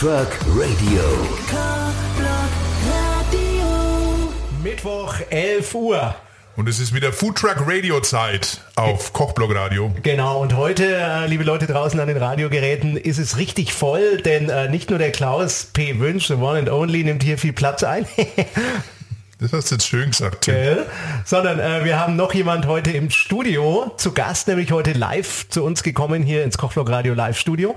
Truck 0.00 0.30
Radio. 0.56 1.02
Mittwoch, 4.62 5.14
11 5.28 5.74
Uhr. 5.74 6.14
Und 6.56 6.70
es 6.70 6.80
ist 6.80 6.94
wieder 6.94 7.12
Food 7.12 7.36
Truck 7.36 7.56
Radio 7.66 8.00
Zeit 8.00 8.62
auf 8.76 9.12
Kochblock 9.12 9.54
Radio. 9.54 9.94
Genau, 10.02 10.40
und 10.40 10.56
heute, 10.56 10.86
äh, 10.86 11.26
liebe 11.26 11.44
Leute 11.44 11.66
draußen 11.66 12.00
an 12.00 12.08
den 12.08 12.16
Radiogeräten, 12.16 12.96
ist 12.96 13.18
es 13.18 13.36
richtig 13.36 13.74
voll, 13.74 14.22
denn 14.22 14.48
äh, 14.48 14.70
nicht 14.70 14.88
nur 14.88 14.98
der 14.98 15.12
Klaus 15.12 15.66
P. 15.66 16.00
Wünsch, 16.00 16.28
the 16.28 16.34
one 16.34 16.58
and 16.58 16.70
only, 16.70 17.04
nimmt 17.04 17.22
hier 17.22 17.36
viel 17.36 17.52
Platz 17.52 17.82
ein. 17.82 18.06
Das 19.38 19.54
hast 19.54 19.70
du 19.70 19.76
jetzt 19.76 19.86
schön 19.86 20.10
gesagt, 20.10 20.42
Tim. 20.42 20.54
Gell? 20.54 20.86
Sondern 21.24 21.58
äh, 21.58 21.82
wir 21.82 21.98
haben 21.98 22.14
noch 22.14 22.34
jemand 22.34 22.66
heute 22.66 22.90
im 22.90 23.08
Studio 23.08 23.90
zu 23.96 24.12
Gast, 24.12 24.48
nämlich 24.48 24.70
heute 24.70 24.92
live 24.92 25.48
zu 25.48 25.64
uns 25.64 25.82
gekommen 25.82 26.22
hier 26.22 26.44
ins 26.44 26.58
Kochblock 26.58 26.90
Radio 26.90 27.14
Live 27.14 27.38
Studio. 27.38 27.74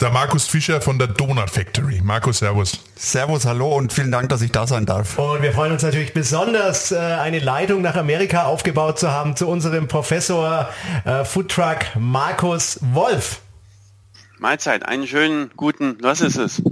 Der 0.00 0.08
Markus 0.08 0.46
Fischer 0.46 0.80
von 0.80 0.98
der 0.98 1.08
Donut 1.08 1.50
Factory. 1.50 2.00
Markus, 2.02 2.38
Servus. 2.38 2.80
Servus, 2.96 3.44
hallo 3.44 3.76
und 3.76 3.92
vielen 3.92 4.10
Dank, 4.10 4.30
dass 4.30 4.40
ich 4.40 4.50
da 4.50 4.66
sein 4.66 4.86
darf. 4.86 5.18
Und 5.18 5.42
wir 5.42 5.52
freuen 5.52 5.72
uns 5.72 5.82
natürlich 5.82 6.14
besonders, 6.14 6.90
äh, 6.90 6.96
eine 6.96 7.38
Leitung 7.38 7.82
nach 7.82 7.96
Amerika 7.96 8.44
aufgebaut 8.44 8.98
zu 8.98 9.10
haben 9.10 9.36
zu 9.36 9.46
unserem 9.46 9.88
Professor 9.88 10.70
äh, 11.04 11.22
Foodtruck 11.26 11.80
Markus 11.98 12.78
Wolf. 12.94 13.42
Mahlzeit, 14.38 14.86
einen 14.86 15.06
schönen 15.06 15.50
guten, 15.54 15.98
was 16.00 16.22
ist 16.22 16.36
es? 16.36 16.62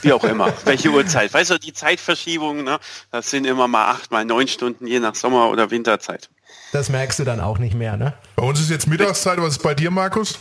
Wie 0.00 0.14
auch 0.14 0.24
immer, 0.24 0.50
welche 0.64 0.88
Uhrzeit. 0.88 1.34
Weißt 1.34 1.50
du, 1.50 1.58
die 1.58 1.74
Zeitverschiebungen, 1.74 2.64
ne? 2.64 2.78
das 3.10 3.28
sind 3.28 3.46
immer 3.46 3.68
mal 3.68 3.90
acht, 3.90 4.10
mal 4.10 4.24
neun 4.24 4.48
Stunden, 4.48 4.86
je 4.86 4.98
nach 4.98 5.14
Sommer- 5.14 5.50
oder 5.50 5.70
Winterzeit. 5.70 6.30
Das 6.72 6.88
merkst 6.88 7.18
du 7.18 7.24
dann 7.24 7.40
auch 7.40 7.58
nicht 7.58 7.74
mehr, 7.74 7.98
ne? 7.98 8.14
Bei 8.34 8.44
uns 8.44 8.60
ist 8.60 8.70
jetzt 8.70 8.86
Mittagszeit. 8.86 9.38
Was 9.38 9.56
ist 9.56 9.62
bei 9.62 9.74
dir, 9.74 9.90
Markus? 9.90 10.38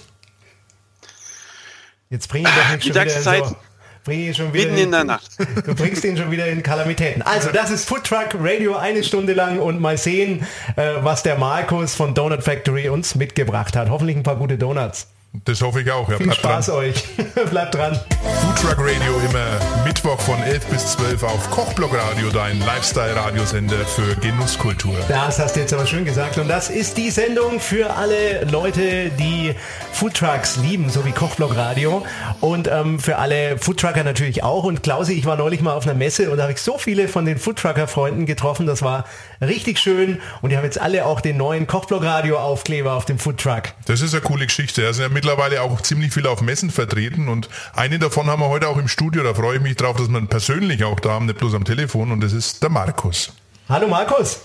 Jetzt 2.12 2.28
bring 2.28 2.44
ihn 2.44 2.52
doch 2.54 2.72
nicht 2.74 2.84
schon 2.84 2.94
wieder 2.94 3.06
Mittagszeit. 3.06 3.46
so. 3.46 3.56
Bring 4.04 4.20
ihn 4.20 4.34
schon 4.34 4.52
wieder 4.54 4.66
Mitten 4.66 4.78
in 4.84 4.92
der 4.92 5.04
Nacht. 5.06 5.32
Du 5.66 5.76
bringst 5.76 6.04
ihn 6.04 6.18
schon 6.18 6.30
wieder 6.30 6.48
in 6.48 6.62
Kalamitäten. 6.62 7.22
Also, 7.22 7.52
das 7.52 7.72
ist 7.72 7.88
Food 7.88 8.04
Truck 8.04 8.30
Radio 8.40 8.76
eine 8.76 9.04
Stunde 9.04 9.34
lang 9.34 9.60
und 9.60 9.80
mal 9.80 9.98
sehen, 9.98 10.46
äh, 10.76 10.96
was 11.02 11.24
der 11.24 11.38
Markus 11.38 11.96
von 11.96 12.14
Donut 12.14 12.44
Factory 12.44 12.90
uns 12.90 13.16
mitgebracht 13.16 13.76
hat. 13.78 13.90
Hoffentlich 13.90 14.18
ein 14.18 14.24
paar 14.24 14.36
gute 14.36 14.58
Donuts. 14.58 15.08
Das 15.46 15.62
hoffe 15.62 15.82
ich 15.82 15.90
auch. 15.90 16.10
Ja, 16.10 16.18
Viel 16.18 16.34
Spaß 16.34 16.66
dran. 16.68 16.76
euch. 16.76 17.04
Bleibt 17.50 17.74
dran. 17.76 17.98
Food 18.42 18.58
Truck 18.58 18.78
Radio 18.80 19.18
immer 19.30 19.86
Mittwoch 19.86 20.20
von 20.20 20.42
11 20.44 20.66
bis 20.66 20.88
12 20.94 21.24
auf 21.24 21.50
Kochblock 21.52 21.94
Radio, 21.94 22.30
dein 22.30 22.60
Lifestyle-Radiosender 22.60 23.86
für 23.86 24.14
Genusskultur. 24.18 24.94
Das 25.08 25.40
hast 25.40 25.56
du 25.56 25.62
jetzt 25.62 25.74
aber 25.74 25.86
schön 25.86 26.04
gesagt. 26.04 26.38
Und 26.38 26.50
das 26.50 26.70
ist 26.70 26.98
die 26.98 27.10
Sendung 27.12 27.62
für 27.62 27.96
alle 27.96 28.44
Leute, 28.44 29.10
die 29.12 29.56
Foodtrucks 29.94 30.58
lieben, 30.58 30.90
so 30.90 31.06
wie 31.06 31.12
Kochblock 31.14 31.56
Radio. 31.56 32.06
Und 32.42 32.68
ähm, 32.68 33.00
für 33.00 33.18
alle 33.18 33.58
Foodtrucker 33.58 34.04
natürlich 34.04 34.44
auch. 34.44 34.66
Und 34.66 34.84
Klausi, 34.84 35.14
ich 35.14 35.26
war 35.26 35.38
neulich 35.38 35.62
mal 35.62 35.74
auf 35.76 35.86
einer 35.86 35.96
Messe 35.96 36.30
und 36.30 36.38
da 36.38 36.44
habe 36.44 36.54
ich 36.54 36.62
so 36.62 36.78
viele 36.78 37.08
von 37.08 37.24
den 37.26 37.38
Foodtrucker-Freunden 37.38 38.26
getroffen. 38.26 38.66
Das 38.68 38.82
war 38.82 39.06
richtig 39.42 39.80
schön. 39.80 40.20
Und 40.42 40.50
die 40.50 40.58
haben 40.58 40.66
jetzt 40.66 40.80
alle 40.82 41.06
auch 41.06 41.22
den 41.22 41.38
neuen 41.38 41.68
Kochblock 41.68 42.04
Radio-Aufkleber 42.04 42.92
auf 42.94 43.06
dem 43.06 43.18
Foodtruck. 43.18 43.64
Das 43.86 44.02
ist 44.02 44.14
eine 44.14 44.22
coole 44.22 44.46
Geschichte. 44.46 44.94
Sind 44.94 45.04
ja 45.04 45.10
mittlerweile 45.22 45.62
auch 45.62 45.82
ziemlich 45.82 46.12
viele 46.12 46.32
auf 46.32 46.42
Messen 46.42 46.72
vertreten 46.72 47.30
und 47.30 47.48
eine 47.76 48.00
davon 48.00 48.28
haben 48.28 48.42
wir 48.42 48.50
heute 48.50 48.68
auch 48.68 48.78
im 48.78 48.88
Studio. 48.88 49.22
Da 49.22 49.36
freue 49.36 49.58
ich 49.58 49.62
mich 49.62 49.76
drauf, 49.76 49.98
dass 49.98 50.10
wir 50.10 50.18
ihn 50.18 50.28
persönlich 50.28 50.84
auch 50.84 51.00
da 51.00 51.12
haben, 51.12 51.28
nicht 51.28 51.38
bloß 51.38 51.54
am 51.54 51.64
Telefon. 51.64 52.12
Und 52.12 52.22
das 52.22 52.34
ist 52.34 52.64
der 52.64 52.72
Markus. 52.72 53.32
Hallo 53.70 53.88
Markus. 53.88 54.40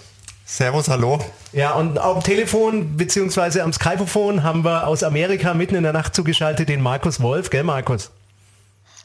Servus, 0.45 0.89
hallo. 0.89 1.25
Ja, 1.53 1.73
und 1.73 1.99
am 1.99 2.23
Telefon 2.23 2.99
beziehungsweise 2.99 3.63
am 3.63 3.73
Skypophon 3.73 4.43
haben 4.43 4.65
wir 4.65 4.87
aus 4.87 5.03
Amerika 5.03 5.55
mitten 5.55 5.77
in 5.77 5.83
der 5.83 5.95
Nacht 5.95 6.15
zugeschaltet 6.15 6.69
den 6.69 6.83
Markus 6.83 7.21
Wolf, 7.21 7.49
gell 7.49 7.65
Markus? 7.65 8.11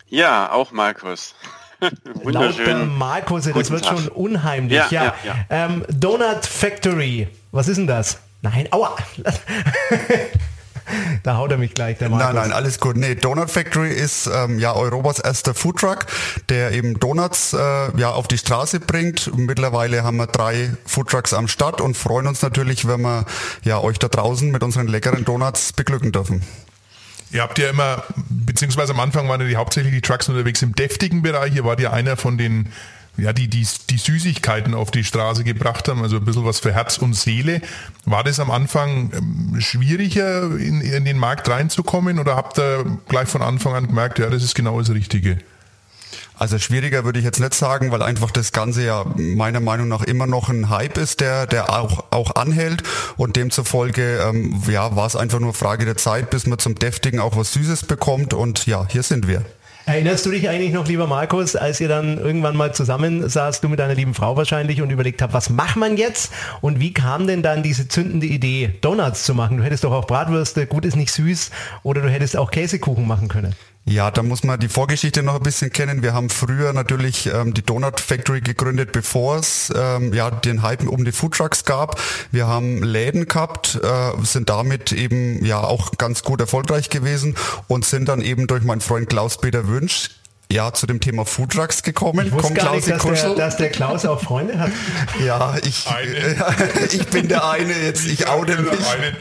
Ja, 0.09 0.51
auch 0.51 0.73
Markus. 0.73 1.33
Lauter 1.79 2.25
Wunderschön. 2.25 2.97
Markus, 2.97 3.45
das 3.45 3.53
Guten 3.53 3.69
wird 3.69 3.85
Tag. 3.85 3.97
schon 3.97 4.09
unheimlich. 4.09 4.73
Ja, 4.73 4.87
Ja, 4.91 5.03
ja, 5.03 5.15
ja. 5.23 5.35
Ähm, 5.49 5.85
Donut 5.87 6.45
Factory, 6.45 7.29
was 7.53 7.69
ist 7.69 7.77
denn 7.77 7.87
das? 7.87 8.19
Nein, 8.41 8.67
aua. 8.71 8.97
da 11.23 11.37
haut 11.37 11.51
er 11.51 11.57
mich 11.57 11.73
gleich, 11.73 11.97
der 11.97 12.09
Markus. 12.09 12.27
Nein, 12.27 12.35
nein, 12.35 12.51
alles 12.51 12.79
gut. 12.79 12.97
Nee, 12.97 13.15
Donut 13.15 13.49
Factory 13.49 13.91
ist 13.91 14.29
ähm, 14.33 14.59
ja 14.59 14.73
Europas 14.73 15.19
erster 15.19 15.53
Foodtruck, 15.53 16.05
der 16.49 16.71
eben 16.71 16.99
Donuts 16.99 17.53
äh, 17.53 17.97
ja 17.97 18.11
auf 18.11 18.27
die 18.27 18.37
Straße 18.37 18.79
bringt. 18.79 19.31
Mittlerweile 19.35 20.03
haben 20.03 20.17
wir 20.17 20.27
drei 20.27 20.71
Foodtrucks 20.85 21.33
am 21.33 21.47
Start 21.47 21.81
und 21.81 21.95
freuen 21.97 22.27
uns 22.27 22.41
natürlich, 22.41 22.87
wenn 22.87 23.01
wir 23.01 23.25
ja 23.63 23.79
euch 23.79 23.99
da 23.99 24.07
draußen 24.07 24.49
mit 24.51 24.63
unseren 24.63 24.87
leckeren 24.87 25.25
Donuts 25.25 25.73
beglücken 25.73 26.11
dürfen. 26.11 26.41
Ihr 27.33 27.41
habt 27.41 27.57
ja 27.59 27.69
immer, 27.69 28.03
beziehungsweise 28.29 28.91
am 28.91 28.99
Anfang 28.99 29.29
waren 29.29 29.39
ja 29.39 29.47
die 29.47 29.55
hauptsächlich 29.55 29.93
die 29.93 30.01
Trucks 30.01 30.27
unterwegs 30.27 30.61
im 30.61 30.75
deftigen 30.75 31.21
Bereich. 31.21 31.55
Ihr 31.55 31.63
wart 31.63 31.79
ja 31.79 31.91
einer 31.91 32.17
von 32.17 32.37
den, 32.37 32.67
ja, 33.17 33.33
die, 33.33 33.47
die, 33.47 33.67
die 33.89 33.97
Süßigkeiten 33.97 34.73
auf 34.73 34.91
die 34.91 35.03
Straße 35.03 35.43
gebracht 35.43 35.87
haben, 35.87 36.01
also 36.01 36.17
ein 36.17 36.25
bisschen 36.25 36.45
was 36.45 36.59
für 36.59 36.73
Herz 36.73 36.97
und 36.97 37.13
Seele. 37.13 37.61
War 38.05 38.23
das 38.23 38.39
am 38.39 38.51
Anfang 38.51 39.11
ähm, 39.13 39.61
schwieriger, 39.61 40.43
in, 40.57 40.81
in 40.81 41.05
den 41.05 41.17
Markt 41.17 41.49
reinzukommen 41.49 42.19
oder 42.19 42.35
habt 42.35 42.57
ihr 42.57 42.85
gleich 43.07 43.27
von 43.27 43.41
Anfang 43.41 43.73
an 43.73 43.87
gemerkt, 43.87 44.19
ja, 44.19 44.29
das 44.29 44.43
ist 44.43 44.55
genau 44.55 44.79
das 44.79 44.89
Richtige? 44.91 45.39
Also 46.41 46.57
schwieriger 46.57 47.05
würde 47.05 47.19
ich 47.19 47.25
jetzt 47.25 47.39
nicht 47.39 47.53
sagen, 47.53 47.91
weil 47.91 48.01
einfach 48.01 48.31
das 48.31 48.51
Ganze 48.51 48.83
ja 48.83 49.05
meiner 49.15 49.59
Meinung 49.59 49.87
nach 49.87 50.01
immer 50.01 50.25
noch 50.25 50.49
ein 50.49 50.69
Hype 50.69 50.97
ist, 50.97 51.19
der, 51.19 51.45
der 51.45 51.69
auch, 51.69 52.05
auch 52.09 52.35
anhält 52.35 52.81
und 53.15 53.35
demzufolge 53.35 54.23
ähm, 54.27 54.59
ja, 54.67 54.95
war 54.95 55.05
es 55.05 55.15
einfach 55.15 55.39
nur 55.39 55.53
Frage 55.53 55.85
der 55.85 55.97
Zeit, 55.97 56.31
bis 56.31 56.47
man 56.47 56.57
zum 56.57 56.73
Deftigen 56.73 57.19
auch 57.19 57.37
was 57.37 57.53
Süßes 57.53 57.83
bekommt 57.83 58.33
und 58.33 58.65
ja, 58.65 58.87
hier 58.89 59.03
sind 59.03 59.27
wir. 59.27 59.45
Erinnerst 59.85 60.25
du 60.25 60.31
dich 60.31 60.47
eigentlich 60.47 60.73
noch, 60.73 60.87
lieber 60.87 61.07
Markus, 61.07 61.55
als 61.55 61.81
ihr 61.81 61.87
dann 61.87 62.19
irgendwann 62.19 62.55
mal 62.55 62.73
zusammen 62.73 63.27
saßt, 63.27 63.63
du 63.63 63.69
mit 63.69 63.79
deiner 63.79 63.95
lieben 63.95 64.13
Frau 64.13 64.37
wahrscheinlich 64.37 64.81
und 64.81 64.91
überlegt 64.91 65.21
habt, 65.21 65.33
was 65.33 65.49
macht 65.49 65.75
man 65.75 65.97
jetzt? 65.97 66.31
Und 66.61 66.79
wie 66.79 66.93
kam 66.93 67.25
denn 67.25 67.41
dann 67.41 67.63
diese 67.63 67.87
zündende 67.87 68.27
Idee, 68.27 68.75
Donuts 68.81 69.23
zu 69.23 69.33
machen? 69.33 69.57
Du 69.57 69.63
hättest 69.63 69.83
doch 69.83 69.91
auch 69.91 70.05
Bratwürste, 70.05 70.67
gut 70.67 70.85
ist 70.85 70.95
nicht 70.95 71.11
süß, 71.11 71.49
oder 71.83 72.01
du 72.01 72.09
hättest 72.09 72.37
auch 72.37 72.51
Käsekuchen 72.51 73.07
machen 73.07 73.27
können. 73.27 73.55
Ja, 73.91 74.09
da 74.09 74.23
muss 74.23 74.43
man 74.43 74.57
die 74.57 74.69
Vorgeschichte 74.69 75.21
noch 75.21 75.35
ein 75.35 75.43
bisschen 75.43 75.69
kennen. 75.69 76.01
Wir 76.01 76.13
haben 76.13 76.29
früher 76.29 76.71
natürlich 76.71 77.25
ähm, 77.27 77.53
die 77.53 77.61
Donut 77.61 77.99
Factory 77.99 78.39
gegründet, 78.39 78.93
bevor 78.93 79.35
es 79.35 79.71
ähm, 79.75 80.13
ja 80.13 80.31
den 80.31 80.61
Hype 80.61 80.87
um 80.87 81.03
die 81.03 81.11
Foodtrucks 81.11 81.65
gab. 81.65 81.99
Wir 82.31 82.47
haben 82.47 82.81
Läden 82.83 83.27
gehabt, 83.27 83.77
äh, 83.83 84.11
sind 84.23 84.47
damit 84.47 84.93
eben 84.93 85.43
ja 85.43 85.61
auch 85.61 85.91
ganz 85.97 86.23
gut 86.23 86.39
erfolgreich 86.39 86.89
gewesen 86.89 87.35
und 87.67 87.83
sind 87.83 88.07
dann 88.07 88.21
eben 88.21 88.47
durch 88.47 88.63
meinen 88.63 88.79
Freund 88.79 89.09
Klaus-Peter 89.09 89.67
Wünsch 89.67 90.11
ja 90.49 90.71
zu 90.71 90.87
dem 90.87 91.01
Thema 91.01 91.25
Foodtrucks 91.25 91.83
gekommen. 91.83 92.27
Ich 92.27 92.31
wusste 92.31 92.47
Komm, 92.47 92.55
gar 92.55 92.73
nicht, 92.73 92.89
dass 92.89 93.03
der, 93.03 93.35
dass 93.35 93.57
der 93.57 93.71
Klaus 93.71 94.05
auch 94.05 94.21
Freunde 94.21 94.57
hat. 94.57 94.71
Ja, 95.25 95.57
ich, 95.65 95.87
Eine. 95.87 96.45
ich 96.93 97.07
bin 97.07 97.27
der 97.27 97.45
eine 97.49 97.73
jetzt, 97.73 98.07
ich 98.07 98.29
oute 98.29 98.55
mich. 98.55 98.71
Eine. 98.71 99.17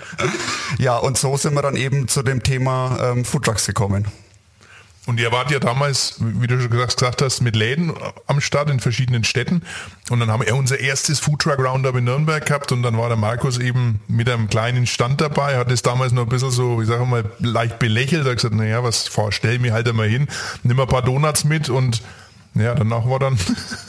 Ja, 0.79 0.97
und 0.97 1.19
so 1.19 1.37
sind 1.37 1.55
wir 1.55 1.63
dann 1.63 1.75
eben 1.75 2.07
zu 2.07 2.23
dem 2.23 2.45
Thema 2.45 2.99
ähm, 3.03 3.25
Foodtrucks 3.25 3.67
gekommen. 3.67 4.07
Und 5.07 5.19
ihr 5.19 5.33
wart 5.33 5.51
ja 5.51 5.59
damals, 5.59 6.17
wie 6.19 6.47
du 6.47 6.61
schon 6.61 6.71
gesagt 6.71 7.23
hast, 7.23 7.41
mit 7.41 7.57
Läden 7.57 7.93
am 8.27 8.41
Start 8.41 8.69
in 8.69 8.81
verschiedenen 8.81 9.25
Städten. 9.25 9.63
Und 10.11 10.21
dann 10.21 10.31
haben 10.31 10.45
wir 10.45 10.55
unser 10.55 10.79
erstes 10.79 11.21
Foodtruck 11.21 11.59
Roundup 11.59 11.97
in 11.97 12.05
Nürnberg 12.05 12.45
gehabt 12.45 12.71
und 12.71 12.83
dann 12.83 12.99
war 12.99 13.09
der 13.09 13.17
Markus 13.17 13.59
eben 13.59 14.01
mit 14.09 14.29
einem 14.29 14.49
kleinen 14.49 14.87
Stand 14.87 15.21
dabei, 15.21 15.57
hat 15.57 15.71
es 15.71 15.83
damals 15.83 16.13
noch 16.13 16.25
ein 16.25 16.29
bisschen 16.29 16.51
so, 16.51 16.83
ich 16.83 16.89
sage 16.89 17.07
mal, 17.07 17.25
leicht 17.39 17.79
belächelt, 17.79 18.27
hat 18.27 18.37
gesagt, 18.37 18.55
naja, 18.55 18.85
was 18.85 19.11
stell 19.31 19.59
mich 19.59 19.73
halt 19.73 19.89
einmal 19.89 20.09
hin, 20.09 20.29
nimm 20.65 20.79
ein 20.79 20.87
paar 20.87 21.03
Donuts 21.03 21.45
mit 21.45 21.71
und 21.71 22.03
ja, 22.55 22.75
danach 22.75 23.07
war 23.09 23.19
dann 23.19 23.39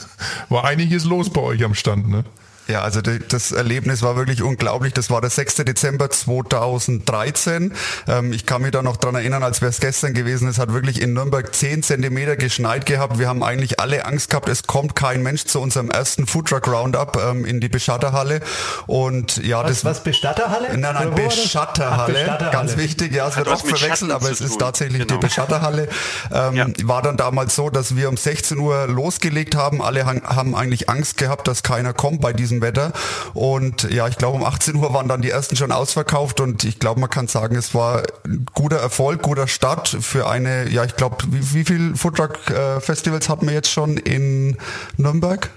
war 0.48 0.64
einiges 0.64 1.04
los 1.04 1.30
bei 1.30 1.42
euch 1.42 1.62
am 1.62 1.74
Stand, 1.74 2.08
ne? 2.08 2.24
Ja, 2.72 2.80
also 2.80 3.02
die, 3.02 3.18
das 3.28 3.52
Erlebnis 3.52 4.00
war 4.00 4.16
wirklich 4.16 4.42
unglaublich. 4.42 4.94
Das 4.94 5.10
war 5.10 5.20
der 5.20 5.28
6. 5.28 5.56
Dezember 5.56 6.08
2013. 6.08 7.74
Ähm, 8.08 8.32
ich 8.32 8.46
kann 8.46 8.62
mich 8.62 8.70
da 8.70 8.80
noch 8.80 8.96
dran 8.96 9.14
erinnern, 9.14 9.42
als 9.42 9.60
wäre 9.60 9.68
es 9.68 9.78
gestern 9.78 10.14
gewesen. 10.14 10.48
Es 10.48 10.58
hat 10.58 10.72
wirklich 10.72 11.02
in 11.02 11.12
Nürnberg 11.12 11.54
10 11.54 11.82
Zentimeter 11.82 12.36
geschneit 12.36 12.86
gehabt. 12.86 13.18
Wir 13.18 13.28
haben 13.28 13.42
eigentlich 13.42 13.78
alle 13.78 14.06
Angst 14.06 14.30
gehabt, 14.30 14.48
es 14.48 14.62
kommt 14.62 14.96
kein 14.96 15.22
Mensch 15.22 15.44
zu 15.44 15.60
unserem 15.60 15.90
ersten 15.90 16.26
Foodtruck 16.26 16.66
Roundup 16.66 17.18
ähm, 17.22 17.44
in 17.44 17.60
die 17.60 17.68
Beschatterhalle. 17.68 18.40
Und 18.86 19.36
ja, 19.44 19.62
Was, 19.64 19.68
das 19.68 19.84
was 19.84 20.02
Bestatterhalle? 20.04 20.68
Nein, 20.78 20.80
nein, 20.80 20.94
das? 20.94 21.08
Ach, 21.10 21.42
Beschatterhalle. 21.42 22.12
Bestatterhalle. 22.14 22.52
Ganz 22.52 22.76
wichtig, 22.78 23.12
ja, 23.14 23.28
es 23.28 23.36
Hat 23.36 23.44
wird 23.44 23.54
was 23.54 23.64
oft 23.64 23.78
verwechselt, 23.78 24.12
aber 24.12 24.30
es 24.30 24.40
ist 24.40 24.58
tatsächlich 24.58 25.02
Genau. 25.06 25.20
die 25.20 25.26
Beschatterhalle. 25.26 25.88
Ähm, 26.32 26.54
Ja. 26.54 26.66
War 26.84 27.02
dann 27.02 27.18
damals 27.18 27.54
so, 27.54 27.68
dass 27.68 27.96
wir 27.96 28.08
um 28.08 28.16
16 28.16 28.58
Uhr 28.58 28.86
losgelegt 28.86 29.56
haben. 29.56 29.82
Alle 29.82 30.06
haben 30.06 30.54
eigentlich 30.54 30.88
Angst 30.88 31.18
gehabt, 31.18 31.46
dass 31.48 31.62
keiner 31.62 31.92
kommt 31.92 32.22
bei 32.22 32.32
diesem 32.32 32.61
Wetter. 32.62 32.92
Und 33.34 33.90
ja, 33.90 34.08
ich 34.08 34.16
glaube, 34.16 34.38
um 34.38 34.44
18 34.44 34.76
Uhr 34.76 34.94
waren 34.94 35.08
dann 35.08 35.22
die 35.22 35.30
ersten 35.30 35.56
schon 35.56 35.72
ausverkauft 35.72 36.40
und 36.40 36.64
ich 36.64 36.78
glaube, 36.78 37.00
man 37.00 37.10
kann 37.10 37.28
sagen, 37.28 37.56
es 37.56 37.74
war 37.74 38.02
ein 38.24 38.46
guter 38.54 38.76
Erfolg, 38.76 39.22
guter 39.22 39.48
Start 39.48 39.88
für 39.88 40.28
eine, 40.28 40.68
ja, 40.68 40.84
ich 40.84 40.96
glaube, 40.96 41.16
wie, 41.28 41.54
wie 41.54 41.64
viel 41.64 41.96
Foodtruck-Festivals 41.96 43.28
hatten 43.28 43.46
wir 43.46 43.54
jetzt 43.54 43.70
schon 43.70 43.96
in 43.96 44.56
Nürnberg? 44.96 45.50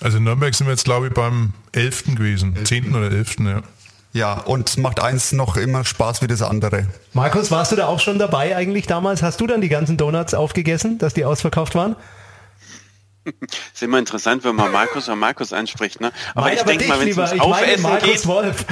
Also 0.00 0.18
in 0.18 0.24
Nürnberg 0.24 0.54
sind 0.54 0.66
wir 0.66 0.72
jetzt, 0.72 0.84
glaube 0.84 1.08
ich, 1.08 1.14
beim 1.14 1.52
11. 1.72 2.16
gewesen, 2.16 2.56
10. 2.64 2.94
oder 2.94 3.10
11. 3.10 3.36
Ja. 3.40 3.62
Ja, 4.12 4.38
und 4.40 4.78
macht 4.78 4.98
eins 4.98 5.32
noch 5.32 5.58
immer 5.58 5.84
Spaß 5.84 6.22
wie 6.22 6.26
das 6.26 6.40
andere. 6.40 6.86
Markus, 7.12 7.50
warst 7.50 7.72
du 7.72 7.76
da 7.76 7.86
auch 7.86 8.00
schon 8.00 8.18
dabei 8.18 8.56
eigentlich 8.56 8.86
damals? 8.86 9.22
Hast 9.22 9.42
du 9.42 9.46
dann 9.46 9.60
die 9.60 9.68
ganzen 9.68 9.98
Donuts 9.98 10.32
aufgegessen, 10.32 10.96
dass 10.96 11.12
die 11.12 11.26
ausverkauft 11.26 11.74
waren? 11.74 11.96
ist 13.74 13.82
immer 13.82 13.98
interessant, 13.98 14.44
wenn 14.44 14.54
man 14.54 14.72
Markus 14.72 15.08
oder 15.08 15.16
Markus 15.16 15.52
anspricht. 15.52 16.00
Ne? 16.00 16.12
Aber 16.34 16.46
Nein, 16.46 16.56
ich 16.56 16.62
denke 16.62 16.86
mal, 16.86 17.00
wenn 17.00 17.08
es 17.08 17.16
ums 17.16 17.40
Aufessen 17.40 17.98
geht, 18.02 18.26
Wolf. 18.26 18.64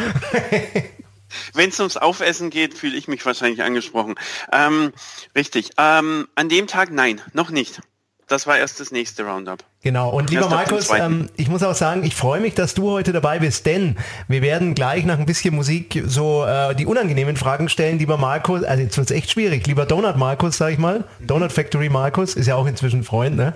wenn 1.55 1.71
es 1.71 1.81
ums 1.81 1.97
Aufessen 1.97 2.51
geht, 2.51 2.75
fühle 2.75 2.97
ich 2.97 3.09
mich 3.09 3.25
wahrscheinlich 3.25 3.63
angesprochen. 3.63 4.15
Ähm, 4.53 4.93
richtig. 5.35 5.71
Ähm, 5.79 6.29
an 6.35 6.49
dem 6.49 6.67
Tag 6.67 6.91
nein, 6.91 7.21
noch 7.33 7.51
nicht. 7.51 7.81
Das 8.27 8.47
war 8.47 8.57
erst 8.57 8.81
das 8.81 8.91
nächste 8.91 9.25
Roundup. 9.25 9.63
Genau, 9.83 10.09
und 10.09 10.31
lieber 10.31 10.49
Markus, 10.49 10.89
ähm, 10.91 11.29
ich 11.37 11.49
muss 11.49 11.63
auch 11.63 11.75
sagen, 11.75 12.05
ich 12.05 12.15
freue 12.15 12.41
mich, 12.41 12.55
dass 12.55 12.73
du 12.73 12.91
heute 12.91 13.13
dabei 13.13 13.39
bist, 13.39 13.67
denn 13.67 13.99
wir 14.29 14.41
werden 14.41 14.75
gleich 14.75 15.05
nach 15.05 15.19
ein 15.19 15.27
bisschen 15.27 15.55
Musik 15.55 16.03
so 16.07 16.43
äh, 16.47 16.75
die 16.75 16.87
unangenehmen 16.87 17.37
Fragen 17.37 17.69
stellen, 17.69 17.99
lieber 17.99 18.17
Markus, 18.17 18.65
also 18.65 18.83
jetzt 18.83 18.97
wird 18.97 19.11
es 19.11 19.17
echt 19.17 19.31
schwierig, 19.31 19.67
lieber 19.67 19.85
Donut 19.85 20.17
Markus, 20.17 20.57
sag 20.57 20.73
ich 20.73 20.79
mal, 20.79 21.05
Donut 21.21 21.53
Factory 21.53 21.91
Markus, 21.91 22.35
ist 22.35 22.47
ja 22.47 22.55
auch 22.55 22.67
inzwischen 22.67 23.05
Freund, 23.05 23.37
ne? 23.37 23.53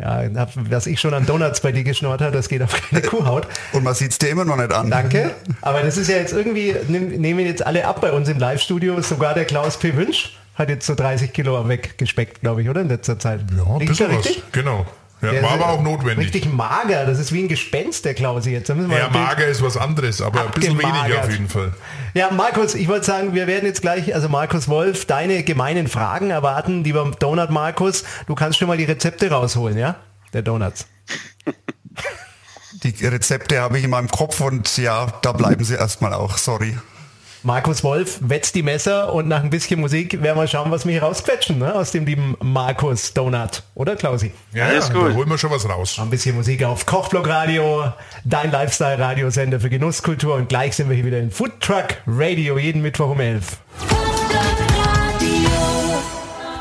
Ja, 0.00 0.46
was 0.54 0.86
ich 0.86 0.98
schon 0.98 1.12
an 1.12 1.26
Donuts 1.26 1.60
bei 1.60 1.72
dir 1.72 1.84
geschnort 1.84 2.20
habe, 2.20 2.32
das 2.32 2.48
geht 2.48 2.62
auf 2.62 2.72
keine 2.72 3.02
Kuhhaut. 3.02 3.46
Und 3.72 3.84
man 3.84 3.94
sieht 3.94 4.12
es 4.12 4.18
dir 4.18 4.30
immer 4.30 4.44
noch 4.44 4.56
nicht 4.56 4.72
an. 4.72 4.90
Danke. 4.90 5.32
Aber 5.60 5.82
das 5.82 5.96
ist 5.96 6.08
ja 6.08 6.16
jetzt 6.16 6.32
irgendwie, 6.32 6.74
nehmen 6.88 7.44
jetzt 7.46 7.66
alle 7.66 7.86
ab 7.86 8.00
bei 8.00 8.12
uns 8.12 8.28
im 8.28 8.38
Live-Studio, 8.38 9.00
sogar 9.02 9.34
der 9.34 9.44
Klaus 9.44 9.76
P. 9.76 9.96
Wünsch 9.96 10.36
hat 10.54 10.68
jetzt 10.68 10.86
so 10.86 10.94
30 10.94 11.32
Kilo 11.32 11.68
weggespeckt, 11.68 12.40
glaube 12.40 12.62
ich, 12.62 12.68
oder 12.68 12.82
in 12.82 12.88
letzter 12.88 13.18
Zeit. 13.18 13.40
Ja, 13.56 13.76
ein 13.76 13.86
bisschen 13.86 14.16
was. 14.16 14.28
Genau. 14.52 14.86
Ja, 15.22 15.42
war 15.42 15.52
aber 15.52 15.68
auch 15.68 15.82
notwendig. 15.82 16.26
Richtig 16.26 16.50
mager, 16.50 17.04
das 17.04 17.18
ist 17.18 17.32
wie 17.32 17.42
ein 17.42 17.48
Gespenst, 17.48 18.04
der 18.04 18.14
Klausi 18.14 18.52
jetzt. 18.52 18.68
ja, 18.68 19.08
mager 19.12 19.46
ist 19.46 19.62
was 19.62 19.76
anderes, 19.76 20.22
aber 20.22 20.46
ein 20.46 20.50
bisschen 20.52 20.78
weniger 20.78 21.20
auf 21.20 21.30
jeden 21.30 21.48
Fall. 21.48 21.74
Ja, 22.14 22.30
Markus, 22.30 22.74
ich 22.74 22.88
wollte 22.88 23.04
sagen, 23.06 23.34
wir 23.34 23.46
werden 23.46 23.66
jetzt 23.66 23.82
gleich, 23.82 24.14
also 24.14 24.28
Markus 24.28 24.68
Wolf, 24.68 25.04
deine 25.04 25.42
gemeinen 25.42 25.88
Fragen 25.88 26.30
erwarten, 26.30 26.84
lieber 26.84 27.10
Donut 27.18 27.50
Markus. 27.50 28.04
Du 28.26 28.34
kannst 28.34 28.58
schon 28.58 28.68
mal 28.68 28.78
die 28.78 28.84
Rezepte 28.84 29.30
rausholen, 29.30 29.76
ja? 29.76 29.96
Der 30.32 30.42
Donuts. 30.42 30.86
Die 32.82 33.06
Rezepte 33.06 33.60
habe 33.60 33.78
ich 33.78 33.84
in 33.84 33.90
meinem 33.90 34.08
Kopf 34.08 34.40
und 34.40 34.78
ja, 34.78 35.06
da 35.22 35.32
bleiben 35.32 35.64
sie 35.64 35.74
erstmal 35.74 36.14
auch, 36.14 36.38
sorry. 36.38 36.78
Markus 37.42 37.82
Wolf 37.82 38.18
wetzt 38.20 38.54
die 38.54 38.62
Messer 38.62 39.14
und 39.14 39.26
nach 39.26 39.42
ein 39.42 39.48
bisschen 39.48 39.80
Musik 39.80 40.22
werden 40.22 40.36
wir 40.36 40.46
schauen, 40.46 40.70
was 40.70 40.84
wir 40.84 40.92
hier 40.92 41.02
rausquetschen 41.02 41.58
ne? 41.58 41.74
aus 41.74 41.90
dem 41.90 42.04
lieben 42.04 42.36
Markus 42.42 43.14
Donut. 43.14 43.62
Oder 43.74 43.96
Klausi? 43.96 44.32
Ja, 44.52 44.70
ja, 44.70 44.78
ist 44.78 44.92
gut. 44.92 45.10
Da 45.10 45.14
holen 45.14 45.28
wir 45.28 45.38
schon 45.38 45.50
was 45.50 45.66
raus. 45.66 45.98
Ein 45.98 46.10
bisschen 46.10 46.36
Musik 46.36 46.62
auf 46.64 46.84
Kochblock 46.84 47.26
Radio, 47.26 47.92
dein 48.24 48.50
Lifestyle-Radiosender 48.50 49.58
für 49.58 49.70
Genusskultur 49.70 50.34
und 50.34 50.50
gleich 50.50 50.76
sind 50.76 50.90
wir 50.90 50.96
hier 50.96 51.06
wieder 51.06 51.18
in 51.18 51.30
Food 51.30 51.60
Truck 51.60 51.96
Radio, 52.06 52.58
jeden 52.58 52.82
Mittwoch 52.82 53.10
um 53.10 53.20
11. 53.20 53.56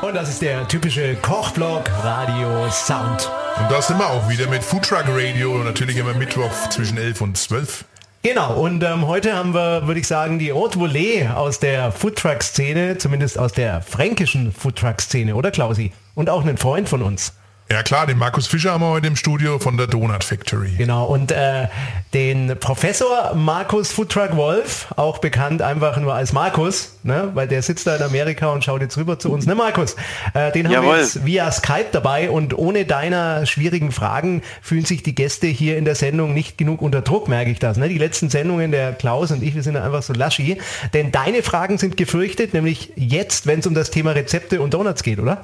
Und 0.01 0.15
das 0.15 0.29
ist 0.29 0.41
der 0.41 0.65
typische 0.69 1.15
Kochblock 1.15 1.89
Radio 2.03 2.69
Sound. 2.71 3.29
Und 3.59 3.69
da 3.69 3.81
sind 3.81 3.99
wir 3.99 4.09
auch 4.09 4.29
wieder 4.29 4.47
mit 4.47 4.63
Food 4.63 4.83
Truck 4.83 5.03
Radio, 5.09 5.57
natürlich 5.57 5.97
immer 5.97 6.13
Mittwoch 6.13 6.69
zwischen 6.69 6.97
11 6.97 7.19
und 7.19 7.37
12. 7.37 7.83
Genau, 8.21 8.59
und 8.59 8.83
ähm, 8.83 9.07
heute 9.07 9.33
haben 9.33 9.53
wir, 9.53 9.87
würde 9.87 10.01
ich 10.01 10.07
sagen, 10.07 10.39
die 10.39 10.51
Haute 10.51 10.77
Volée 10.77 11.33
aus 11.33 11.59
der 11.59 11.93
Foodtruck-Szene, 11.93 12.97
zumindest 12.97 13.39
aus 13.39 13.53
der 13.53 13.81
fränkischen 13.81 14.51
Foodtruck-Szene, 14.51 15.35
oder 15.35 15.51
Klausi? 15.51 15.93
Und 16.15 16.29
auch 16.29 16.41
einen 16.41 16.57
Freund 16.57 16.89
von 16.89 17.01
uns. 17.01 17.31
Ja 17.71 17.83
klar, 17.83 18.07
den 18.07 18.17
Markus 18.17 18.47
Fischer 18.47 18.71
haben 18.71 18.81
wir 18.81 18.89
heute 18.89 19.05
im 19.05 19.15
Studio 19.15 19.59
von 19.59 19.77
der 19.77 19.85
Donut 19.85 20.23
Factory. 20.23 20.71
Genau, 20.75 21.05
und 21.05 21.31
äh, 21.31 21.67
den 22.15 22.57
Professor 22.59 23.35
Markus 23.35 23.91
Foodtruck 23.91 24.35
Wolf, 24.35 24.87
auch 24.95 25.19
bekannt 25.19 25.61
einfach 25.61 25.97
nur 25.97 26.15
als 26.15 26.33
Markus, 26.33 26.97
ne? 27.03 27.29
weil 27.35 27.47
der 27.47 27.61
sitzt 27.61 27.85
da 27.85 27.95
in 27.97 28.01
Amerika 28.01 28.47
und 28.47 28.63
schaut 28.63 28.81
jetzt 28.81 28.97
rüber 28.97 29.19
zu 29.19 29.31
uns. 29.31 29.45
Ne 29.45 29.53
Markus, 29.53 29.95
äh, 30.33 30.51
den 30.51 30.65
haben 30.65 30.73
Jawohl. 30.73 30.95
wir 30.95 30.99
jetzt 30.99 31.25
via 31.27 31.51
Skype 31.51 31.89
dabei 31.91 32.31
und 32.31 32.57
ohne 32.57 32.85
deiner 32.85 33.45
schwierigen 33.45 33.91
Fragen 33.91 34.41
fühlen 34.63 34.85
sich 34.85 35.03
die 35.03 35.13
Gäste 35.13 35.45
hier 35.45 35.77
in 35.77 35.85
der 35.85 35.93
Sendung 35.93 36.33
nicht 36.33 36.57
genug 36.57 36.81
unter 36.81 37.01
Druck, 37.01 37.27
merke 37.27 37.51
ich 37.51 37.59
das. 37.59 37.77
Ne? 37.77 37.87
Die 37.87 37.99
letzten 37.99 38.31
Sendungen, 38.31 38.71
der 38.71 38.93
Klaus 38.93 39.29
und 39.29 39.43
ich, 39.43 39.53
wir 39.53 39.61
sind 39.61 39.77
einfach 39.77 40.01
so 40.01 40.13
laschi, 40.13 40.57
denn 40.95 41.11
deine 41.11 41.43
Fragen 41.43 41.77
sind 41.77 41.97
gefürchtet, 41.97 42.55
nämlich 42.55 42.93
jetzt, 42.95 43.45
wenn 43.45 43.59
es 43.59 43.67
um 43.67 43.75
das 43.75 43.91
Thema 43.91 44.13
Rezepte 44.13 44.59
und 44.59 44.73
Donuts 44.73 45.03
geht, 45.03 45.19
oder? 45.19 45.43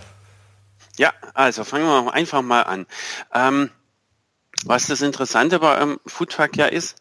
Ja, 0.97 1.13
also 1.33 1.63
fangen 1.63 1.85
wir 1.85 2.13
einfach 2.13 2.41
mal 2.41 2.61
an. 2.61 2.85
Ähm, 3.33 3.69
was 4.65 4.87
das 4.87 5.01
Interessante 5.01 5.59
bei 5.59 5.75
eurem 5.77 5.99
Foodtruck 6.05 6.55
ja 6.55 6.67
ist, 6.67 6.95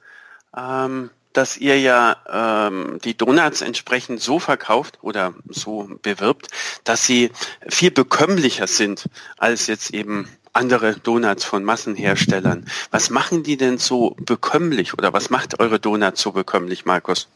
ähm, 0.57 1.11
dass 1.33 1.57
ihr 1.57 1.79
ja 1.81 2.17
ähm, 2.29 2.99
die 3.05 3.17
Donuts 3.17 3.61
entsprechend 3.61 4.21
so 4.21 4.39
verkauft 4.39 4.99
oder 5.03 5.35
so 5.49 5.91
bewirbt, 6.03 6.49
dass 6.85 7.05
sie 7.05 7.31
viel 7.69 7.91
bekömmlicher 7.91 8.67
sind 8.67 9.09
als 9.37 9.67
jetzt 9.67 9.91
eben 9.91 10.29
andere 10.53 10.95
Donuts 10.95 11.45
von 11.45 11.65
Massenherstellern. 11.65 12.67
Was 12.93 13.11
machen 13.11 13.43
die 13.43 13.57
denn 13.57 13.79
so 13.79 14.17
bekömmlich 14.21 14.95
oder 14.95 15.13
was 15.13 15.29
macht 15.29 15.59
eure 15.59 15.81
Donuts 15.81 16.23
so 16.23 16.33
bekömmlich, 16.33 16.85
Markus? 16.85 17.29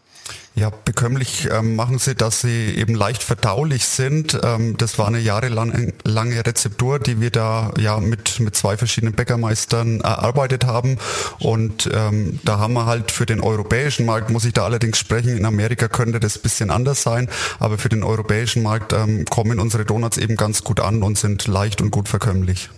Ja, 0.54 0.70
bekömmlich 0.70 1.48
ähm, 1.52 1.76
machen 1.76 2.00
sie, 2.00 2.16
dass 2.16 2.40
sie 2.40 2.74
eben 2.74 2.94
leicht 2.94 3.22
verdaulich 3.22 3.84
sind. 3.84 4.36
Ähm, 4.42 4.76
das 4.76 4.98
war 4.98 5.06
eine 5.06 5.20
jahrelange 5.20 6.46
Rezeptur, 6.46 6.98
die 6.98 7.20
wir 7.20 7.30
da 7.30 7.72
ja 7.78 7.98
mit, 8.00 8.40
mit 8.40 8.56
zwei 8.56 8.76
verschiedenen 8.76 9.14
Bäckermeistern 9.14 10.00
erarbeitet 10.00 10.64
haben. 10.64 10.98
Und 11.38 11.88
ähm, 11.92 12.40
da 12.44 12.58
haben 12.58 12.74
wir 12.74 12.86
halt 12.86 13.12
für 13.12 13.24
den 13.24 13.40
europäischen 13.40 14.04
Markt, 14.04 14.30
muss 14.30 14.44
ich 14.44 14.52
da 14.52 14.64
allerdings 14.64 14.98
sprechen, 14.98 15.36
in 15.36 15.44
Amerika 15.44 15.86
könnte 15.86 16.18
das 16.18 16.38
bisschen 16.38 16.70
anders 16.70 17.02
sein, 17.02 17.28
aber 17.60 17.78
für 17.78 17.88
den 17.88 18.02
europäischen 18.02 18.62
Markt 18.62 18.92
ähm, 18.92 19.26
kommen 19.26 19.60
unsere 19.60 19.84
Donuts 19.84 20.18
eben 20.18 20.36
ganz 20.36 20.64
gut 20.64 20.80
an 20.80 21.04
und 21.04 21.18
sind 21.18 21.46
leicht 21.46 21.80
und 21.80 21.90
gut 21.92 22.08
verkömmlich. 22.08 22.68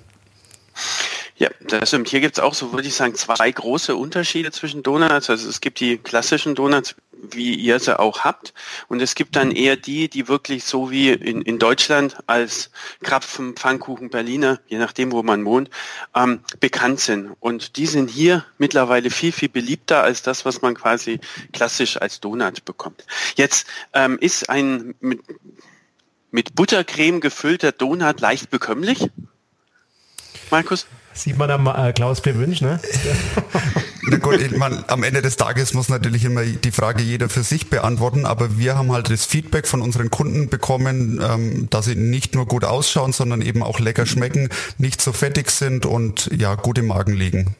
Ja, 1.36 1.48
das 1.66 1.88
stimmt. 1.88 2.08
Hier 2.08 2.20
gibt 2.20 2.36
es 2.36 2.44
auch, 2.44 2.52
so 2.52 2.72
würde 2.72 2.86
ich 2.86 2.94
sagen, 2.94 3.14
zwei 3.14 3.50
große 3.50 3.96
Unterschiede 3.96 4.50
zwischen 4.50 4.82
Donuts. 4.82 5.30
Also 5.30 5.48
es 5.48 5.62
gibt 5.62 5.80
die 5.80 5.96
klassischen 5.96 6.54
Donuts, 6.54 6.94
wie 7.22 7.54
ihr 7.54 7.78
sie 7.78 7.98
auch 7.98 8.20
habt. 8.20 8.54
Und 8.88 9.00
es 9.00 9.14
gibt 9.14 9.36
dann 9.36 9.50
eher 9.50 9.76
die, 9.76 10.08
die 10.08 10.28
wirklich 10.28 10.64
so 10.64 10.90
wie 10.90 11.10
in, 11.10 11.42
in 11.42 11.58
Deutschland 11.58 12.16
als 12.26 12.70
Krapfen, 13.02 13.54
Pfannkuchen, 13.54 14.10
Berliner, 14.10 14.60
je 14.66 14.78
nachdem, 14.78 15.12
wo 15.12 15.22
man 15.22 15.44
wohnt, 15.44 15.70
ähm, 16.14 16.40
bekannt 16.60 17.00
sind. 17.00 17.32
Und 17.40 17.76
die 17.76 17.86
sind 17.86 18.10
hier 18.10 18.44
mittlerweile 18.58 19.10
viel, 19.10 19.32
viel 19.32 19.48
beliebter 19.48 20.02
als 20.02 20.22
das, 20.22 20.44
was 20.44 20.62
man 20.62 20.74
quasi 20.74 21.20
klassisch 21.52 22.00
als 22.00 22.20
Donut 22.20 22.64
bekommt. 22.64 23.04
Jetzt 23.36 23.66
ähm, 23.92 24.18
ist 24.20 24.48
ein 24.48 24.94
mit, 25.00 25.20
mit 26.30 26.54
Buttercreme 26.54 27.20
gefüllter 27.20 27.72
Donut 27.72 28.20
leicht 28.20 28.50
bekömmlich. 28.50 29.10
Markus? 30.50 30.86
Sieht 31.12 31.38
man 31.38 31.50
am 31.50 31.66
äh, 31.66 31.92
Klaus 31.92 32.20
P. 32.20 32.34
Wünsch, 32.34 32.60
ne? 32.60 32.80
Na 34.02 34.16
gut, 34.16 34.40
ich 34.40 34.56
mein, 34.56 34.84
am 34.88 35.02
Ende 35.02 35.22
des 35.22 35.36
Tages 35.36 35.74
muss 35.74 35.88
natürlich 35.88 36.24
immer 36.24 36.44
die 36.44 36.70
Frage 36.70 37.02
jeder 37.02 37.28
für 37.28 37.42
sich 37.42 37.68
beantworten, 37.68 38.24
aber 38.24 38.58
wir 38.58 38.76
haben 38.76 38.92
halt 38.92 39.10
das 39.10 39.26
Feedback 39.26 39.66
von 39.66 39.82
unseren 39.82 40.10
Kunden 40.10 40.48
bekommen, 40.48 41.20
ähm, 41.22 41.68
dass 41.70 41.84
sie 41.84 41.96
nicht 41.96 42.34
nur 42.34 42.46
gut 42.46 42.64
ausschauen, 42.64 43.12
sondern 43.12 43.42
eben 43.42 43.62
auch 43.62 43.78
lecker 43.78 44.06
schmecken, 44.06 44.48
nicht 44.78 45.02
so 45.02 45.12
fettig 45.12 45.50
sind 45.50 45.86
und 45.86 46.30
ja, 46.32 46.54
gut 46.54 46.78
im 46.78 46.86
Magen 46.86 47.14
liegen. 47.14 47.56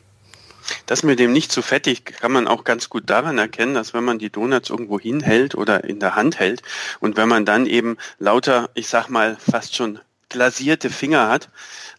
Das 0.86 1.02
mit 1.02 1.18
dem 1.18 1.32
nicht 1.32 1.50
zu 1.52 1.62
fettig 1.62 2.04
kann 2.20 2.32
man 2.32 2.46
auch 2.46 2.64
ganz 2.64 2.88
gut 2.88 3.10
daran 3.10 3.38
erkennen, 3.38 3.74
dass 3.74 3.92
wenn 3.92 4.04
man 4.04 4.18
die 4.18 4.30
Donuts 4.30 4.70
irgendwo 4.70 5.00
hinhält 5.00 5.54
oder 5.54 5.84
in 5.84 6.00
der 6.00 6.14
Hand 6.14 6.38
hält 6.38 6.62
und 7.00 7.16
wenn 7.16 7.28
man 7.28 7.44
dann 7.44 7.66
eben 7.66 7.96
lauter, 8.18 8.70
ich 8.74 8.88
sag 8.88 9.08
mal, 9.08 9.36
fast 9.38 9.74
schon 9.74 9.98
glasierte 10.28 10.90
Finger 10.90 11.28
hat, 11.28 11.50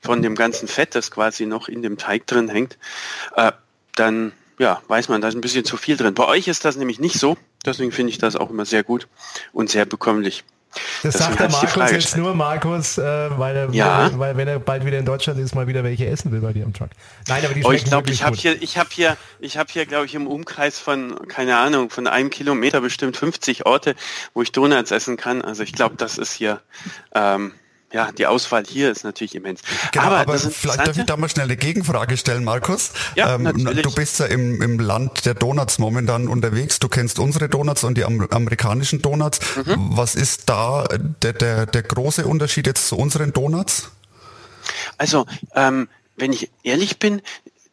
von 0.01 0.21
dem 0.21 0.36
ganzen 0.36 0.67
Fett, 0.67 0.95
das 0.95 1.12
quasi 1.12 1.45
noch 1.45 1.67
in 1.67 1.81
dem 1.81 1.98
Teig 1.98 2.25
drin 2.25 2.50
hängt, 2.50 2.77
äh, 3.36 3.51
dann 3.95 4.31
ja, 4.62 4.79
weiß 4.88 5.10
man, 5.10 5.21
da 5.21 5.27
ist 5.27 5.36
ein 5.36 5.41
bisschen 5.41 5.65
zu 5.65 5.75
viel 5.75 5.98
drin. 5.98 6.13
Bei 6.13 6.27
euch 6.27 6.48
ist 6.48 6.65
das 6.65 6.75
nämlich 6.75 7.00
nicht 7.00 7.17
so. 7.17 7.36
Deswegen 7.65 7.91
finde 7.91 8.12
ich 8.12 8.19
das 8.19 8.36
auch 8.36 8.51
immer 8.51 8.65
sehr 8.65 8.83
gut 8.83 9.07
und 9.53 9.71
sehr 9.71 9.86
bekömmlich. 9.86 10.43
Das 11.03 11.15
Deswegen 11.15 11.38
sagt 11.38 11.39
der 11.39 11.50
Markus 11.50 11.91
jetzt 11.91 12.17
nur, 12.17 12.33
Markus, 12.33 12.98
äh, 12.98 13.03
weil, 13.38 13.55
er, 13.55 13.69
ja. 13.71 14.10
weil, 14.12 14.19
weil, 14.19 14.38
wenn 14.38 14.48
er 14.48 14.60
bald 14.60 14.86
wieder 14.86 15.00
in 15.00 15.05
Deutschland 15.05 15.39
ist, 15.39 15.53
mal 15.53 15.67
wieder 15.67 15.83
welche 15.83 16.05
essen 16.05 16.31
will 16.31 16.39
bei 16.39 16.53
dir 16.53 16.63
am 16.63 16.74
Truck. 16.74 16.89
Nein, 17.27 17.43
aber 17.43 17.53
die 17.53 17.63
oh, 17.65 17.71
ich 17.71 17.83
glaube, 17.83 18.10
ich 18.12 18.24
habe 18.24 18.38
hier, 18.38 18.62
ich 18.62 18.77
habe 18.77 18.89
hier, 18.91 19.17
ich 19.39 19.57
habe 19.57 19.69
hier, 19.71 19.86
glaube 19.86 20.05
ich, 20.05 20.15
im 20.15 20.27
Umkreis 20.27 20.79
von, 20.79 21.27
keine 21.27 21.57
Ahnung, 21.57 21.89
von 21.89 22.07
einem 22.07 22.29
Kilometer 22.29 22.79
bestimmt 22.81 23.17
50 23.17 23.65
Orte, 23.65 23.95
wo 24.33 24.43
ich 24.43 24.51
Donuts 24.51 24.91
essen 24.91 25.17
kann. 25.17 25.41
Also 25.41 25.63
ich 25.63 25.74
glaube, 25.74 25.95
das 25.98 26.17
ist 26.17 26.31
hier 26.31 26.62
ähm, 27.13 27.53
ja, 27.93 28.12
die 28.12 28.25
Auswahl 28.25 28.63
hier 28.65 28.91
ist 28.91 29.03
natürlich 29.03 29.36
immens. 29.36 29.62
Genau, 29.91 30.05
aber, 30.05 30.19
aber 30.19 30.38
vielleicht 30.38 30.88
darf 30.88 30.98
ich 30.98 31.05
da 31.05 31.17
mal 31.17 31.29
schnell 31.29 31.45
eine 31.45 31.57
Gegenfrage 31.57 32.17
stellen, 32.17 32.43
Markus. 32.43 32.91
Ja, 33.15 33.36
ähm, 33.36 33.43
natürlich. 33.43 33.81
Du 33.81 33.93
bist 33.93 34.19
ja 34.19 34.27
im, 34.27 34.62
im 34.62 34.79
Land 34.79 35.25
der 35.25 35.33
Donuts 35.33 35.77
momentan 35.77 36.27
unterwegs. 36.27 36.79
Du 36.79 36.88
kennst 36.88 37.19
unsere 37.19 37.50
Donuts 37.50 37.83
und 37.83 37.98
die 37.98 38.05
amerikanischen 38.05 39.01
Donuts. 39.01 39.39
Mhm. 39.57 39.89
Was 39.91 40.15
ist 40.15 40.50
da 40.50 40.88
der, 41.21 41.33
der, 41.33 41.65
der 41.65 41.83
große 41.83 42.25
Unterschied 42.25 42.67
jetzt 42.67 42.88
zu 42.88 42.98
unseren 42.98 43.33
Donuts? 43.33 43.91
Also, 44.98 45.25
ähm, 45.55 45.89
wenn 46.15 46.31
ich 46.31 46.50
ehrlich 46.63 47.00
bin, 47.00 47.21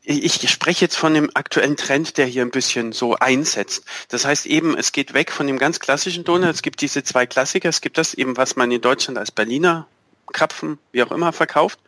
ich 0.03 0.49
spreche 0.49 0.87
jetzt 0.87 0.97
von 0.97 1.13
dem 1.13 1.31
aktuellen 1.35 1.77
Trend, 1.77 2.17
der 2.17 2.25
hier 2.25 2.41
ein 2.43 2.51
bisschen 2.51 2.93
so 2.93 3.17
einsetzt. 3.17 3.85
Das 4.09 4.25
heißt 4.25 4.47
eben, 4.47 4.77
es 4.77 4.93
geht 4.93 5.13
weg 5.13 5.31
von 5.31 5.47
dem 5.47 5.59
ganz 5.59 5.81
klassischen 5.81 6.25
Donut. 6.25 6.49
Es 6.49 6.63
gibt 6.63 6.81
diese 6.81 7.05
zwei 7.05 7.27
Klassiker. 7.27 7.69
Es 7.69 7.83
gibt 7.83 7.99
das 7.99 8.15
eben, 8.15 8.39
was 8.39 8.57
man 8.57 8.71
in 8.71 8.81
Deutschland 8.81 9.19
als 9.19 9.31
Berliner 9.31 9.87
Krapfen, 10.33 10.79
wie 10.93 11.03
auch 11.03 11.13
immer, 11.13 11.33
verkauft. 11.33 11.79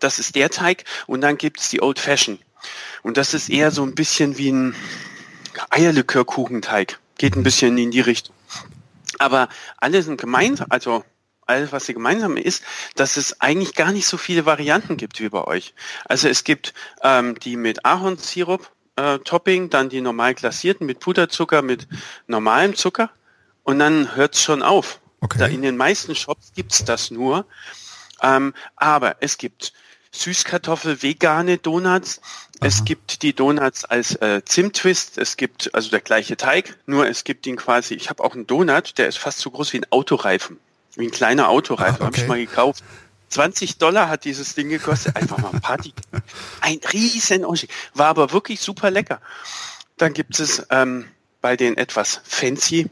Das 0.00 0.18
ist 0.18 0.34
der 0.34 0.50
Teig. 0.50 0.84
Und 1.06 1.20
dann 1.20 1.38
gibt 1.38 1.60
es 1.60 1.68
die 1.68 1.82
Old 1.82 1.98
Fashion. 1.98 2.38
Und 3.02 3.16
das 3.16 3.34
ist 3.34 3.48
eher 3.48 3.70
so 3.70 3.82
ein 3.82 3.94
bisschen 3.94 4.38
wie 4.38 4.50
ein 4.50 4.74
Eierlikörkuchenteig. 5.70 6.98
Geht 7.18 7.36
ein 7.36 7.42
bisschen 7.42 7.78
in 7.78 7.90
die 7.90 8.00
Richtung. 8.00 8.34
Aber 9.18 9.48
alle 9.78 10.02
sind 10.02 10.20
gemeinsam, 10.20 10.66
also 10.70 11.04
alles, 11.46 11.72
was 11.72 11.86
sie 11.86 11.94
gemeinsam 11.94 12.36
ist, 12.36 12.62
dass 12.96 13.16
es 13.16 13.40
eigentlich 13.40 13.74
gar 13.74 13.92
nicht 13.92 14.06
so 14.06 14.16
viele 14.16 14.46
Varianten 14.46 14.96
gibt 14.96 15.20
wie 15.20 15.28
bei 15.28 15.44
euch. 15.44 15.74
Also 16.04 16.28
es 16.28 16.44
gibt 16.44 16.74
ähm, 17.02 17.38
die 17.38 17.56
mit 17.56 17.84
Ahornsirup 17.84 18.70
äh, 18.96 19.18
Topping, 19.20 19.70
dann 19.70 19.88
die 19.88 20.00
normal 20.00 20.34
glasierten 20.34 20.86
mit 20.86 21.00
Puderzucker, 21.00 21.62
mit 21.62 21.86
normalem 22.26 22.74
Zucker 22.74 23.10
und 23.62 23.78
dann 23.78 24.16
hört 24.16 24.34
es 24.34 24.42
schon 24.42 24.62
auf. 24.62 25.00
Okay. 25.20 25.38
Da 25.38 25.46
in 25.46 25.62
den 25.62 25.76
meisten 25.76 26.14
Shops 26.14 26.52
gibt 26.54 26.72
es 26.72 26.84
das 26.84 27.10
nur. 27.10 27.46
Ähm, 28.22 28.54
aber 28.76 29.16
es 29.20 29.38
gibt 29.38 29.72
Süßkartoffel 30.12 31.02
vegane 31.02 31.58
Donuts. 31.58 32.20
Aha. 32.60 32.66
Es 32.66 32.84
gibt 32.84 33.22
die 33.22 33.34
Donuts 33.34 33.84
als 33.84 34.14
äh, 34.16 34.42
Zimttwist. 34.44 35.18
Es 35.18 35.36
gibt 35.36 35.74
also 35.74 35.90
der 35.90 36.00
gleiche 36.00 36.36
Teig, 36.36 36.78
nur 36.86 37.06
es 37.06 37.24
gibt 37.24 37.46
ihn 37.46 37.56
quasi. 37.56 37.94
Ich 37.94 38.08
habe 38.08 38.24
auch 38.24 38.34
einen 38.34 38.46
Donut, 38.46 38.98
der 38.98 39.08
ist 39.08 39.18
fast 39.18 39.40
so 39.40 39.50
groß 39.50 39.72
wie 39.72 39.78
ein 39.78 39.92
Autoreifen. 39.92 40.58
Wie 40.94 41.06
ein 41.06 41.10
kleiner 41.10 41.48
Autoreifen, 41.48 42.02
ah, 42.02 42.06
okay. 42.06 42.06
habe 42.06 42.16
ich 42.16 42.26
mal 42.26 42.38
gekauft. 42.38 42.82
20 43.28 43.78
Dollar 43.78 44.08
hat 44.08 44.24
dieses 44.24 44.54
Ding 44.54 44.68
gekostet. 44.68 45.16
Einfach 45.16 45.38
mal 45.38 45.50
Party. 45.60 45.92
Ein 46.60 46.80
riesen 46.92 47.44
Unterschied. 47.44 47.70
War 47.92 48.06
aber 48.06 48.32
wirklich 48.32 48.60
super 48.60 48.90
lecker. 48.90 49.20
Dann 49.98 50.14
gibt 50.14 50.38
es 50.38 50.64
ähm, 50.70 51.06
bei 51.42 51.56
den 51.56 51.76
etwas 51.76 52.20
fancy 52.24 52.88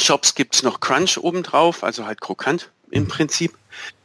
Shops 0.00 0.34
gibt 0.34 0.54
es 0.54 0.62
noch 0.62 0.80
Crunch 0.80 1.18
obendrauf, 1.18 1.82
also 1.82 2.06
halt 2.06 2.20
krokant 2.20 2.70
im 2.90 3.04
mhm. 3.04 3.08
Prinzip. 3.08 3.56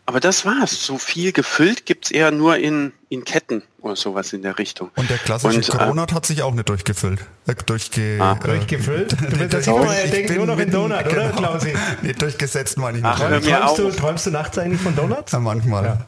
Aber 0.05 0.19
das 0.19 0.45
war's. 0.45 0.85
So 0.85 0.97
viel 0.97 1.31
gefüllt 1.31 1.85
gibt's 1.85 2.11
eher 2.11 2.31
nur 2.31 2.57
in, 2.57 2.91
in 3.07 3.23
Ketten 3.23 3.63
oder 3.79 3.95
sowas 3.95 4.33
in 4.33 4.41
der 4.41 4.59
Richtung. 4.59 4.91
Und 4.95 5.09
der 5.09 5.17
klassische 5.17 5.71
und, 5.71 5.81
Donut 5.81 6.11
äh, 6.11 6.15
hat 6.15 6.25
sich 6.25 6.41
auch 6.41 6.53
nicht 6.53 6.67
durchgefüllt. 6.67 7.21
Äh, 7.47 7.55
durchge, 7.65 8.17
ah, 8.19 8.33
äh, 8.33 8.45
durchgefüllt? 8.45 9.15
Du 9.31 9.39
willst 9.39 9.53
das 9.53 9.67
immer, 9.67 9.95
er 9.95 10.07
denkt 10.07 10.35
nur 10.35 10.45
noch 10.45 10.59
in 10.59 10.71
Donut, 10.71 11.05
oder 11.05 11.29
genau, 11.29 11.35
Klausi? 11.35 11.73
Nicht 12.01 12.21
durchgesetzt, 12.21 12.77
meine 12.77 12.97
ich. 12.97 13.05
Ach, 13.05 13.19
hör 13.19 13.39
mir 13.39 13.41
träumst, 13.41 13.79
Du, 13.79 13.91
träumst 13.91 14.25
du 14.25 14.31
nachts 14.31 14.57
eigentlich 14.57 14.81
von 14.81 14.95
Donuts? 14.95 15.31
Ja, 15.31 15.39
manchmal. 15.39 15.85
Ja. 15.85 16.05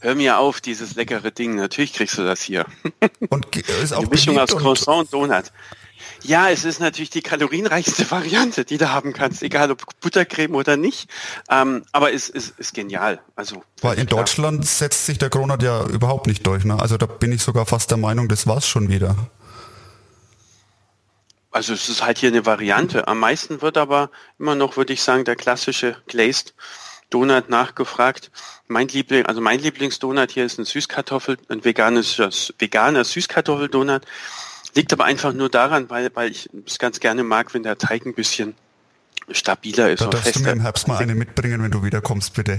Hör 0.00 0.14
mir 0.14 0.38
auf, 0.38 0.60
dieses 0.60 0.94
leckere 0.94 1.30
Ding. 1.30 1.56
Natürlich 1.56 1.92
kriegst 1.92 2.16
du 2.16 2.24
das 2.24 2.40
hier. 2.40 2.64
Und 3.28 3.54
ist 3.56 3.92
auch 3.92 4.04
Die 4.04 4.10
Mischung 4.10 4.38
aus 4.38 4.56
Croissant 4.56 5.00
und 5.00 5.12
Donut. 5.12 5.52
Ja, 6.22 6.50
es 6.50 6.64
ist 6.64 6.80
natürlich 6.80 7.10
die 7.10 7.22
kalorienreichste 7.22 8.08
Variante, 8.10 8.64
die 8.64 8.78
du 8.78 8.90
haben 8.90 9.12
kannst, 9.12 9.42
egal 9.42 9.70
ob 9.70 9.82
Buttercreme 10.00 10.54
oder 10.54 10.76
nicht. 10.76 11.08
Ähm, 11.48 11.84
aber 11.92 12.12
es 12.12 12.28
ist, 12.28 12.58
ist 12.58 12.74
genial. 12.74 13.20
Also 13.36 13.62
Weil 13.80 13.98
in 13.98 14.06
klar. 14.06 14.20
Deutschland 14.20 14.66
setzt 14.66 15.06
sich 15.06 15.18
der 15.18 15.30
Kronat 15.30 15.62
ja 15.62 15.84
überhaupt 15.86 16.26
nicht 16.26 16.46
durch. 16.46 16.64
Ne? 16.64 16.78
Also 16.78 16.96
da 16.96 17.06
bin 17.06 17.32
ich 17.32 17.42
sogar 17.42 17.66
fast 17.66 17.90
der 17.90 17.98
Meinung, 17.98 18.28
das 18.28 18.46
war's 18.46 18.66
schon 18.66 18.88
wieder. 18.88 19.16
Also 21.50 21.72
es 21.72 21.88
ist 21.88 22.04
halt 22.04 22.18
hier 22.18 22.28
eine 22.28 22.44
Variante. 22.44 23.08
Am 23.08 23.20
meisten 23.20 23.62
wird 23.62 23.78
aber 23.78 24.10
immer 24.38 24.54
noch, 24.54 24.76
würde 24.76 24.92
ich 24.92 25.02
sagen, 25.02 25.24
der 25.24 25.36
klassische 25.36 25.96
Glazed 26.06 26.54
Donut 27.10 27.48
nachgefragt. 27.48 28.30
Mein 28.66 28.88
Liebling, 28.88 29.24
also 29.24 29.40
mein 29.40 29.60
Lieblingsdonut 29.60 30.30
hier 30.30 30.44
ist 30.44 30.58
ein 30.58 30.66
Süßkartoffel, 30.66 31.38
ein 31.48 31.64
veganes, 31.64 32.52
veganer 32.58 33.04
Süßkartoffeldonut. 33.04 34.02
Liegt 34.74 34.92
aber 34.92 35.04
einfach 35.04 35.32
nur 35.32 35.48
daran, 35.48 35.90
weil, 35.90 36.10
weil 36.14 36.30
ich 36.30 36.48
es 36.66 36.78
ganz 36.78 37.00
gerne 37.00 37.24
mag, 37.24 37.54
wenn 37.54 37.62
der 37.62 37.78
Teig 37.78 38.06
ein 38.06 38.14
bisschen 38.14 38.54
stabiler 39.30 39.90
ist. 39.90 40.00
Da 40.00 40.06
darfst 40.06 40.26
fester. 40.26 40.40
du 40.40 40.46
mir 40.46 40.52
im 40.52 40.60
Herbst 40.60 40.88
mal 40.88 40.98
eine 40.98 41.14
mitbringen, 41.14 41.62
wenn 41.62 41.70
du 41.70 41.82
wiederkommst, 41.82 42.34
bitte. 42.34 42.58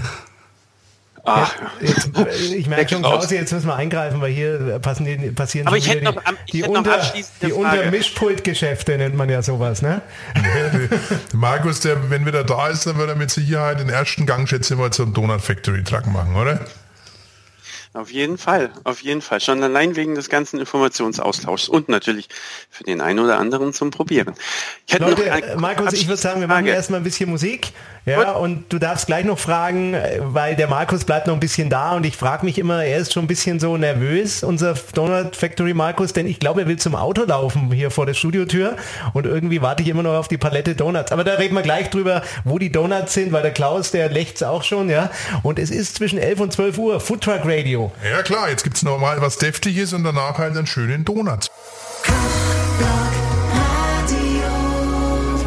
Ach. 1.23 1.53
Jetzt, 1.81 2.11
jetzt, 2.15 2.51
ich 2.51 2.67
merke 2.67 2.89
schon, 2.89 3.01
Klausi, 3.01 3.35
jetzt 3.35 3.51
müssen 3.51 3.67
wir 3.67 3.75
eingreifen, 3.75 4.21
weil 4.21 4.31
hier 4.31 4.79
passen 4.79 5.05
die, 5.05 5.31
passieren 5.31 5.67
Aber 5.67 5.77
ich 5.77 5.89
hätte 5.89 6.05
noch, 6.05 6.15
die, 6.51 6.61
die, 6.61 6.63
unter, 6.63 6.99
die 7.41 7.51
Untermischpultgeschäfte 7.51 8.97
nennt 8.97 9.15
man 9.15 9.29
ja 9.29 9.41
sowas, 9.41 9.81
ne? 9.81 10.01
Markus, 11.33 11.81
der, 11.81 12.09
wenn 12.09 12.25
wieder 12.25 12.43
da 12.43 12.67
ist, 12.69 12.85
dann 12.85 12.97
wird 12.97 13.09
er 13.09 13.15
mit 13.15 13.31
Sicherheit 13.31 13.79
den 13.79 13.89
ersten 13.89 14.25
Gang, 14.25 14.47
schätze 14.47 14.73
ich 14.73 14.79
mal, 14.79 14.91
zum 14.91 15.13
Donut 15.13 15.41
Factory 15.41 15.83
Truck 15.83 16.07
machen, 16.07 16.35
oder? 16.35 16.59
Auf 17.93 18.11
jeden 18.11 18.37
Fall, 18.37 18.69
auf 18.83 19.01
jeden 19.01 19.21
Fall. 19.21 19.41
Schon 19.41 19.63
allein 19.63 19.95
wegen 19.95 20.13
des 20.13 20.29
ganzen 20.29 20.59
Informationsaustauschs 20.59 21.69
und 21.69 21.89
natürlich 21.89 22.29
für 22.69 22.83
den 22.83 23.01
einen 23.01 23.17
oder 23.17 23.39
anderen 23.39 23.73
zum 23.73 23.89
Probieren. 23.89 24.35
Ich 24.85 24.99
Leute, 24.99 25.23
noch 25.25 25.59
Markus, 25.59 25.93
ich 25.93 26.07
würde 26.07 26.21
sagen, 26.21 26.39
wir 26.39 26.47
machen 26.47 26.67
erstmal 26.67 26.99
ein 26.99 27.03
bisschen 27.03 27.31
Musik. 27.31 27.71
Ja, 28.05 28.31
und 28.33 28.71
du 28.71 28.79
darfst 28.79 29.07
gleich 29.07 29.25
noch 29.25 29.37
fragen, 29.37 29.95
weil 30.19 30.55
der 30.55 30.67
Markus 30.67 31.03
bleibt 31.03 31.27
noch 31.27 31.33
ein 31.33 31.39
bisschen 31.39 31.69
da 31.69 31.95
und 31.95 32.05
ich 32.05 32.17
frage 32.17 32.45
mich 32.45 32.57
immer, 32.57 32.83
er 32.83 32.97
ist 32.97 33.13
schon 33.13 33.25
ein 33.25 33.27
bisschen 33.27 33.59
so 33.59 33.77
nervös, 33.77 34.43
unser 34.43 34.73
Donut 34.95 35.35
Factory 35.35 35.73
Markus, 35.73 36.13
denn 36.13 36.25
ich 36.25 36.39
glaube, 36.39 36.61
er 36.61 36.67
will 36.67 36.77
zum 36.77 36.95
Auto 36.95 37.23
laufen 37.23 37.71
hier 37.71 37.91
vor 37.91 38.05
der 38.05 38.15
Studiotür 38.15 38.77
und 39.13 39.25
irgendwie 39.25 39.61
warte 39.61 39.83
ich 39.83 39.89
immer 39.89 40.01
noch 40.01 40.13
auf 40.13 40.27
die 40.27 40.37
Palette 40.37 40.75
Donuts. 40.75 41.11
Aber 41.11 41.23
da 41.23 41.33
reden 41.35 41.55
wir 41.55 41.61
gleich 41.61 41.89
drüber, 41.89 42.23
wo 42.45 42.57
die 42.57 42.71
Donuts 42.71 43.13
sind, 43.13 43.31
weil 43.31 43.43
der 43.43 43.51
Klaus, 43.51 43.91
der 43.91 44.09
lächzt 44.09 44.43
auch 44.43 44.63
schon, 44.63 44.89
ja. 44.89 45.11
Und 45.43 45.59
es 45.59 45.69
ist 45.69 45.95
zwischen 45.95 46.17
11 46.17 46.39
und 46.39 46.53
12 46.53 46.77
Uhr, 46.77 46.99
Food 46.99 47.21
Truck 47.21 47.41
Radio. 47.43 47.78
Ja 48.03 48.21
klar, 48.23 48.49
jetzt 48.49 48.63
gibt 48.63 48.75
es 48.77 48.83
nochmal 48.83 49.21
was 49.21 49.37
Deftiges 49.37 49.93
und 49.93 50.03
danach 50.03 50.37
halt 50.37 50.55
einen 50.55 50.67
schönen 50.67 51.05
Donut. 51.05 51.47
Das 51.47 51.49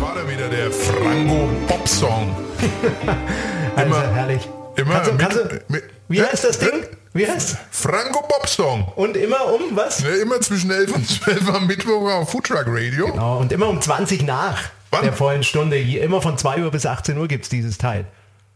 war 0.01 0.15
da 0.15 0.29
wieder 0.29 0.49
der 0.49 0.71
Frango 0.71 1.51
Pop 1.67 1.87
Song. 1.87 2.35
also 3.77 3.87
immer, 3.87 4.15
herrlich. 4.15 4.49
Immer 4.77 4.95
kannst 4.95 5.11
du, 5.11 5.17
kannst 5.19 5.37
du, 5.37 5.61
mit, 5.69 5.85
wie 6.09 6.23
heißt 6.23 6.45
das 6.45 6.59
Ding? 6.59 6.85
Wie 7.15 7.27
heißt 7.27 7.59
Franco 7.71 8.23
Pop 8.23 8.49
Song. 8.49 8.91
Und 8.97 9.17
immer 9.19 9.53
um 9.53 9.77
was? 9.77 10.01
Ja, 10.01 10.15
immer 10.23 10.41
zwischen 10.41 10.71
11 10.71 10.95
und 10.95 11.07
12 11.25 11.49
am 11.55 11.67
Mittwoch 11.67 12.11
auf 12.11 12.31
Foodtruck 12.31 12.65
Radio. 12.67 13.07
Genau, 13.07 13.39
und 13.39 13.53
immer 13.53 13.69
um 13.69 13.81
20 13.81 14.23
nach 14.23 14.71
Wann? 14.91 15.03
der 15.03 15.13
vollen 15.13 15.43
Stunde. 15.43 15.79
Immer 15.79 16.23
von 16.23 16.39
2 16.39 16.63
Uhr 16.65 16.71
bis 16.71 16.87
18 16.87 17.19
Uhr 17.19 17.29
gibt 17.29 17.45
es 17.45 17.51
dieses 17.51 17.77
Teil. 17.77 18.07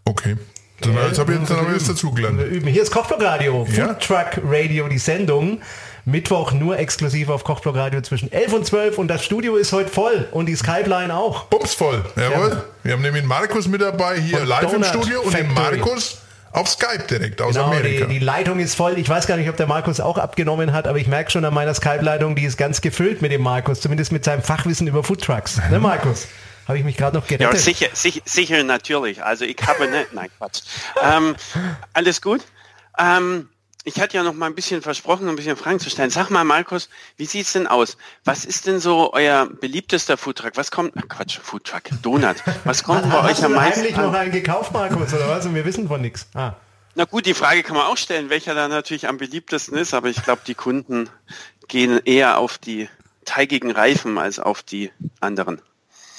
Okay. 0.07 0.37
Dann, 0.81 0.95
ja, 0.95 1.01
habe 1.01 1.33
ich, 1.33 1.49
dann 1.49 1.57
hab 1.57 1.69
ich 1.69 1.75
jetzt 1.75 1.89
dazugelernt. 1.89 2.41
Hier 2.67 2.83
ist 2.83 2.91
Kochblock 2.91 3.23
Radio, 3.23 3.67
ja? 3.73 3.89
Foodtruck 3.89 4.43
Radio, 4.45 4.89
die 4.89 4.99
Sendung. 4.99 5.61
Mittwoch 6.09 6.53
nur 6.53 6.79
exklusiv 6.79 7.31
auf 7.31 7.43
Kochblock 7.43 7.75
Radio 7.75 8.01
zwischen 8.01 8.31
11 8.31 8.53
und 8.53 8.65
12 8.65 8.99
und 8.99 9.09
das 9.09 9.25
Studio 9.25 9.57
ist 9.57 9.73
heute 9.73 9.91
voll 9.91 10.29
und 10.31 10.47
die 10.47 10.55
Skype-Line 10.55 11.13
auch. 11.13 11.47
Bums 11.47 11.75
voll, 11.75 12.05
jawohl. 12.15 12.51
Ja. 12.51 12.65
Wir 12.85 12.93
haben 12.93 13.03
nämlich 13.03 13.25
Markus 13.25 13.67
mit 13.67 13.81
dabei 13.81 14.21
hier 14.21 14.39
Von 14.39 14.47
live 14.47 14.61
Donut 14.61 14.77
im 14.77 14.85
Studio 14.85 15.21
und 15.23 15.37
den 15.37 15.53
Markus 15.53 16.19
auf 16.53 16.69
Skype 16.69 17.05
direkt 17.11 17.43
aus 17.43 17.55
genau, 17.55 17.67
Amerika. 17.67 18.07
Die, 18.07 18.21
die, 18.21 18.25
Leitung 18.25 18.61
ist 18.61 18.77
voll. 18.77 18.99
Ich 18.99 19.09
weiß 19.09 19.27
gar 19.27 19.37
nicht, 19.37 19.49
ob 19.49 19.57
der 19.57 19.67
Markus 19.67 19.99
auch 19.99 20.17
abgenommen 20.17 20.73
hat, 20.73 20.87
aber 20.87 20.99
ich 20.99 21.09
merke 21.09 21.33
schon 21.33 21.45
an 21.45 21.53
meiner 21.53 21.75
Skype-Leitung, 21.75 22.37
die 22.37 22.45
ist 22.45 22.57
ganz 22.57 22.81
gefüllt 22.81 23.21
mit 23.21 23.33
dem 23.33 23.43
Markus, 23.43 23.81
zumindest 23.81 24.13
mit 24.13 24.25
seinem 24.25 24.43
Fachwissen 24.43 24.87
über 24.87 25.03
Foodtrucks. 25.03 25.61
Ne, 25.71 25.81
Markus? 25.81 26.29
Habe 26.67 26.79
ich 26.79 26.85
mich 26.85 26.97
gerade 26.97 27.17
noch 27.17 27.27
gerettet? 27.27 27.53
Ja, 27.53 27.59
sicher, 27.59 27.89
sicher, 27.93 28.21
sicher, 28.25 28.63
natürlich. 28.63 29.23
Also 29.23 29.45
ich 29.45 29.57
habe 29.67 29.89
nicht, 29.89 30.13
nein, 30.13 30.31
Quatsch. 30.37 30.63
Ähm, 31.03 31.37
alles 31.93 32.21
gut? 32.21 32.43
Ähm, 32.99 33.49
ich 33.85 34.01
hatte 34.01 34.17
ja 34.17 34.25
noch 34.25 34.35
mal 34.35 34.47
ein 34.47 34.55
bisschen 34.57 34.83
versprochen, 34.83 35.29
ein 35.29 35.37
bisschen 35.37 35.57
Fragen 35.57 35.79
zu 35.79 35.91
stellen. 35.91 36.11
Sag 36.11 36.29
mal, 36.31 36.43
Markus, 36.43 36.89
wie 37.17 37.25
sieht's 37.25 37.53
denn 37.53 37.69
aus? 37.69 37.97
Was 38.25 38.45
ist 38.45 38.67
denn 38.67 38.81
so 38.81 39.13
euer 39.13 39.47
beliebtester 39.47 40.17
Foodtruck? 40.17 40.57
Was 40.57 40.73
kommt, 40.73 40.95
ach 40.97 41.09
Quatsch, 41.09 41.39
Foodtruck, 41.39 41.85
Donut. 42.03 42.37
Was 42.65 42.83
kommt 42.83 43.09
bei 43.09 43.23
euch 43.31 43.45
am 43.45 43.53
meisten? 43.53 43.95
Du 43.95 44.01
noch 44.01 44.13
einen 44.13 44.33
gekauft, 44.33 44.73
Markus, 44.73 45.15
oder 45.15 45.29
was? 45.29 45.47
Und 45.47 45.55
wir 45.55 45.65
wissen 45.65 45.87
von 45.87 46.01
nichts. 46.01 46.27
Ah. 46.35 46.55
Na 46.97 47.05
gut, 47.05 47.27
die 47.27 47.35
Frage 47.35 47.63
kann 47.63 47.77
man 47.77 47.87
auch 47.87 47.97
stellen, 47.97 48.29
welcher 48.29 48.57
da 48.57 48.67
natürlich 48.67 49.07
am 49.07 49.19
beliebtesten 49.19 49.77
ist, 49.77 49.95
aber 49.95 50.09
ich 50.09 50.21
glaube, 50.25 50.41
die 50.47 50.55
Kunden 50.55 51.09
gehen 51.69 52.01
eher 52.05 52.39
auf 52.39 52.59
die 52.59 52.89
teigigen 53.25 53.71
Reifen 53.71 54.19
als 54.19 54.41
auf 54.41 54.65
die 54.65 54.91
anderen. 55.21 55.61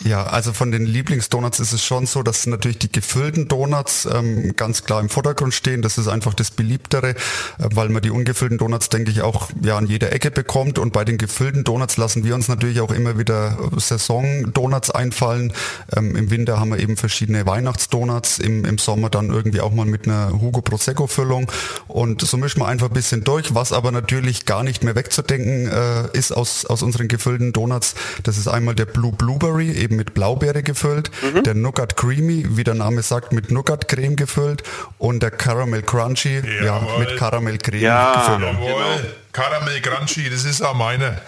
Ja, 0.03 0.25
also 0.27 0.53
von 0.53 0.71
den 0.71 0.85
Lieblingsdonuts 0.85 1.59
ist 1.59 1.73
es 1.73 1.83
schon 1.83 2.05
so, 2.05 2.21
dass 2.21 2.45
natürlich 2.45 2.77
die 2.77 2.91
gefüllten 2.91 3.47
Donuts 3.47 4.07
ähm, 4.11 4.55
ganz 4.55 4.83
klar 4.83 5.01
im 5.01 5.09
Vordergrund 5.09 5.55
stehen. 5.55 5.81
Das 5.81 5.97
ist 5.97 6.07
einfach 6.07 6.35
das 6.35 6.51
beliebtere, 6.51 7.09
äh, 7.09 7.15
weil 7.57 7.89
man 7.89 8.03
die 8.03 8.11
ungefüllten 8.11 8.59
Donuts, 8.59 8.89
denke 8.89 9.09
ich, 9.09 9.23
auch 9.23 9.49
ja 9.59 9.75
an 9.75 9.87
jeder 9.87 10.13
Ecke 10.13 10.29
bekommt. 10.29 10.77
Und 10.77 10.93
bei 10.93 11.03
den 11.03 11.17
gefüllten 11.17 11.63
Donuts 11.63 11.97
lassen 11.97 12.23
wir 12.23 12.35
uns 12.35 12.47
natürlich 12.47 12.79
auch 12.79 12.91
immer 12.91 13.17
wieder 13.17 13.57
Saison-Donuts 13.75 14.91
einfallen. 14.91 15.51
Ähm, 15.95 16.15
Im 16.15 16.29
Winter 16.29 16.59
haben 16.59 16.69
wir 16.69 16.79
eben 16.79 16.95
verschiedene 16.95 17.47
Weihnachtsdonuts, 17.47 18.37
im, 18.37 18.65
im 18.65 18.77
Sommer 18.77 19.09
dann 19.09 19.31
irgendwie 19.31 19.61
auch 19.61 19.71
mal 19.71 19.87
mit 19.87 20.07
einer 20.07 20.31
Hugo 20.39 20.61
Prosecco-Füllung. 20.61 21.51
Und 21.87 22.21
so 22.21 22.37
mischen 22.37 22.61
wir 22.61 22.67
einfach 22.67 22.89
ein 22.89 22.93
bisschen 22.93 23.23
durch, 23.23 23.55
was 23.55 23.71
aber 23.71 23.91
natürlich 23.91 24.45
gar 24.45 24.61
nicht 24.61 24.83
mehr 24.83 24.93
wegzudenken 24.93 25.67
äh, 25.67 26.15
ist 26.15 26.31
aus, 26.31 26.67
aus 26.67 26.83
unseren 26.83 27.07
gefüllten 27.07 27.51
Donuts. 27.51 27.95
Das 28.21 28.37
ist 28.37 28.47
einmal 28.47 28.75
der 28.75 28.85
Blue 28.85 29.11
Blueberry, 29.11 29.86
eben 29.87 29.95
mit 29.95 30.13
Blaubeere 30.13 30.63
gefüllt, 30.63 31.09
mhm. 31.21 31.43
der 31.43 31.53
Nougat 31.53 31.95
Creamy, 31.95 32.45
wie 32.57 32.63
der 32.63 32.73
Name 32.73 33.01
sagt, 33.01 33.31
mit 33.31 33.51
Nougat 33.51 33.87
Creme 33.87 34.15
gefüllt 34.15 34.63
und 34.97 35.23
der 35.23 35.31
Caramel 35.31 35.81
Crunchy, 35.81 36.41
Jawohl. 36.41 36.65
ja, 36.65 36.99
mit 36.99 37.17
Caramel 37.17 37.57
Creme 37.57 37.81
ja, 37.81 38.13
gefüllt. 38.13 38.41
Jawohl. 38.41 38.67
Genau. 38.67 39.13
Caramel 39.31 39.81
Crunchy, 39.81 40.29
das 40.29 40.43
ist 40.43 40.61
auch 40.61 40.73
meine. 40.73 41.21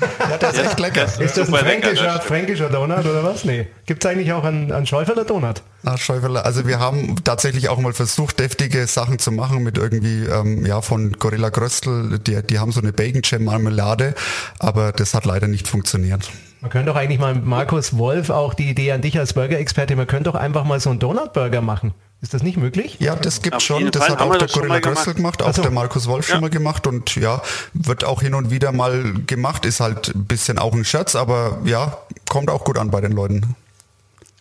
Ja, 0.00 0.38
das 0.38 0.54
ist 0.54 0.64
echt 0.64 0.80
lecker. 0.80 1.02
Das 1.02 1.18
ist, 1.18 1.36
das 1.36 1.48
ein 1.52 1.54
fränkischer, 1.54 2.02
lecker, 2.02 2.20
fränkischer 2.20 2.68
Donut 2.70 3.04
oder 3.04 3.22
was? 3.22 3.44
Nee. 3.44 3.66
Gibt 3.86 4.04
es 4.04 4.10
eigentlich 4.10 4.32
auch 4.32 4.44
einen, 4.44 4.72
einen 4.72 4.86
Schäuferler 4.86 5.24
Donut? 5.24 5.62
Ach, 5.84 5.98
Schäuferler. 5.98 6.46
Also 6.46 6.66
wir 6.66 6.78
haben 6.78 7.16
tatsächlich 7.22 7.68
auch 7.68 7.78
mal 7.78 7.92
versucht, 7.92 8.38
deftige 8.38 8.86
Sachen 8.86 9.18
zu 9.18 9.30
machen 9.30 9.62
mit 9.62 9.76
irgendwie, 9.76 10.24
ähm, 10.24 10.64
ja, 10.64 10.80
von 10.80 11.12
Gorilla 11.12 11.50
Gröstel. 11.50 12.18
Die, 12.18 12.42
die 12.42 12.58
haben 12.58 12.72
so 12.72 12.80
eine 12.80 12.92
Bacon 12.92 13.22
Jam 13.24 13.44
Marmelade, 13.44 14.14
aber 14.58 14.92
das 14.92 15.12
hat 15.12 15.26
leider 15.26 15.48
nicht 15.48 15.68
funktioniert. 15.68 16.30
Man 16.60 16.70
könnte 16.70 16.90
doch 16.90 16.96
eigentlich 16.96 17.18
mal 17.18 17.34
mit 17.34 17.46
Markus 17.46 17.96
Wolf 17.96 18.28
auch 18.28 18.52
die 18.52 18.68
Idee 18.68 18.92
an 18.92 19.00
dich 19.00 19.18
als 19.18 19.32
Burger-Experte, 19.32 19.96
man 19.96 20.06
könnte 20.06 20.30
doch 20.30 20.38
einfach 20.38 20.64
mal 20.64 20.78
so 20.78 20.90
einen 20.90 20.98
Donut-Burger 20.98 21.62
machen. 21.62 21.94
Ist 22.22 22.34
das 22.34 22.42
nicht 22.42 22.58
möglich? 22.58 22.96
Ja, 22.98 23.16
das 23.16 23.40
gibt 23.40 23.56
Auf 23.56 23.62
schon. 23.62 23.90
Das 23.90 24.04
Fall 24.04 24.10
hat 24.10 24.20
auch 24.20 24.36
der 24.36 24.48
Gorilla 24.48 24.80
Grössel 24.80 25.14
gemacht, 25.14 25.42
auch 25.42 25.54
so. 25.54 25.62
der 25.62 25.70
Markus 25.70 26.06
Wolf 26.06 26.28
ja. 26.28 26.34
schon 26.34 26.42
mal 26.42 26.50
gemacht 26.50 26.86
und 26.86 27.16
ja, 27.16 27.40
wird 27.72 28.04
auch 28.04 28.20
hin 28.20 28.34
und 28.34 28.50
wieder 28.50 28.72
mal 28.72 29.14
gemacht. 29.26 29.64
Ist 29.64 29.80
halt 29.80 30.14
ein 30.14 30.26
bisschen 30.26 30.58
auch 30.58 30.74
ein 30.74 30.84
Scherz, 30.84 31.16
aber 31.16 31.60
ja, 31.64 31.96
kommt 32.28 32.50
auch 32.50 32.64
gut 32.64 32.76
an 32.76 32.90
bei 32.90 33.00
den 33.00 33.12
Leuten. 33.12 33.56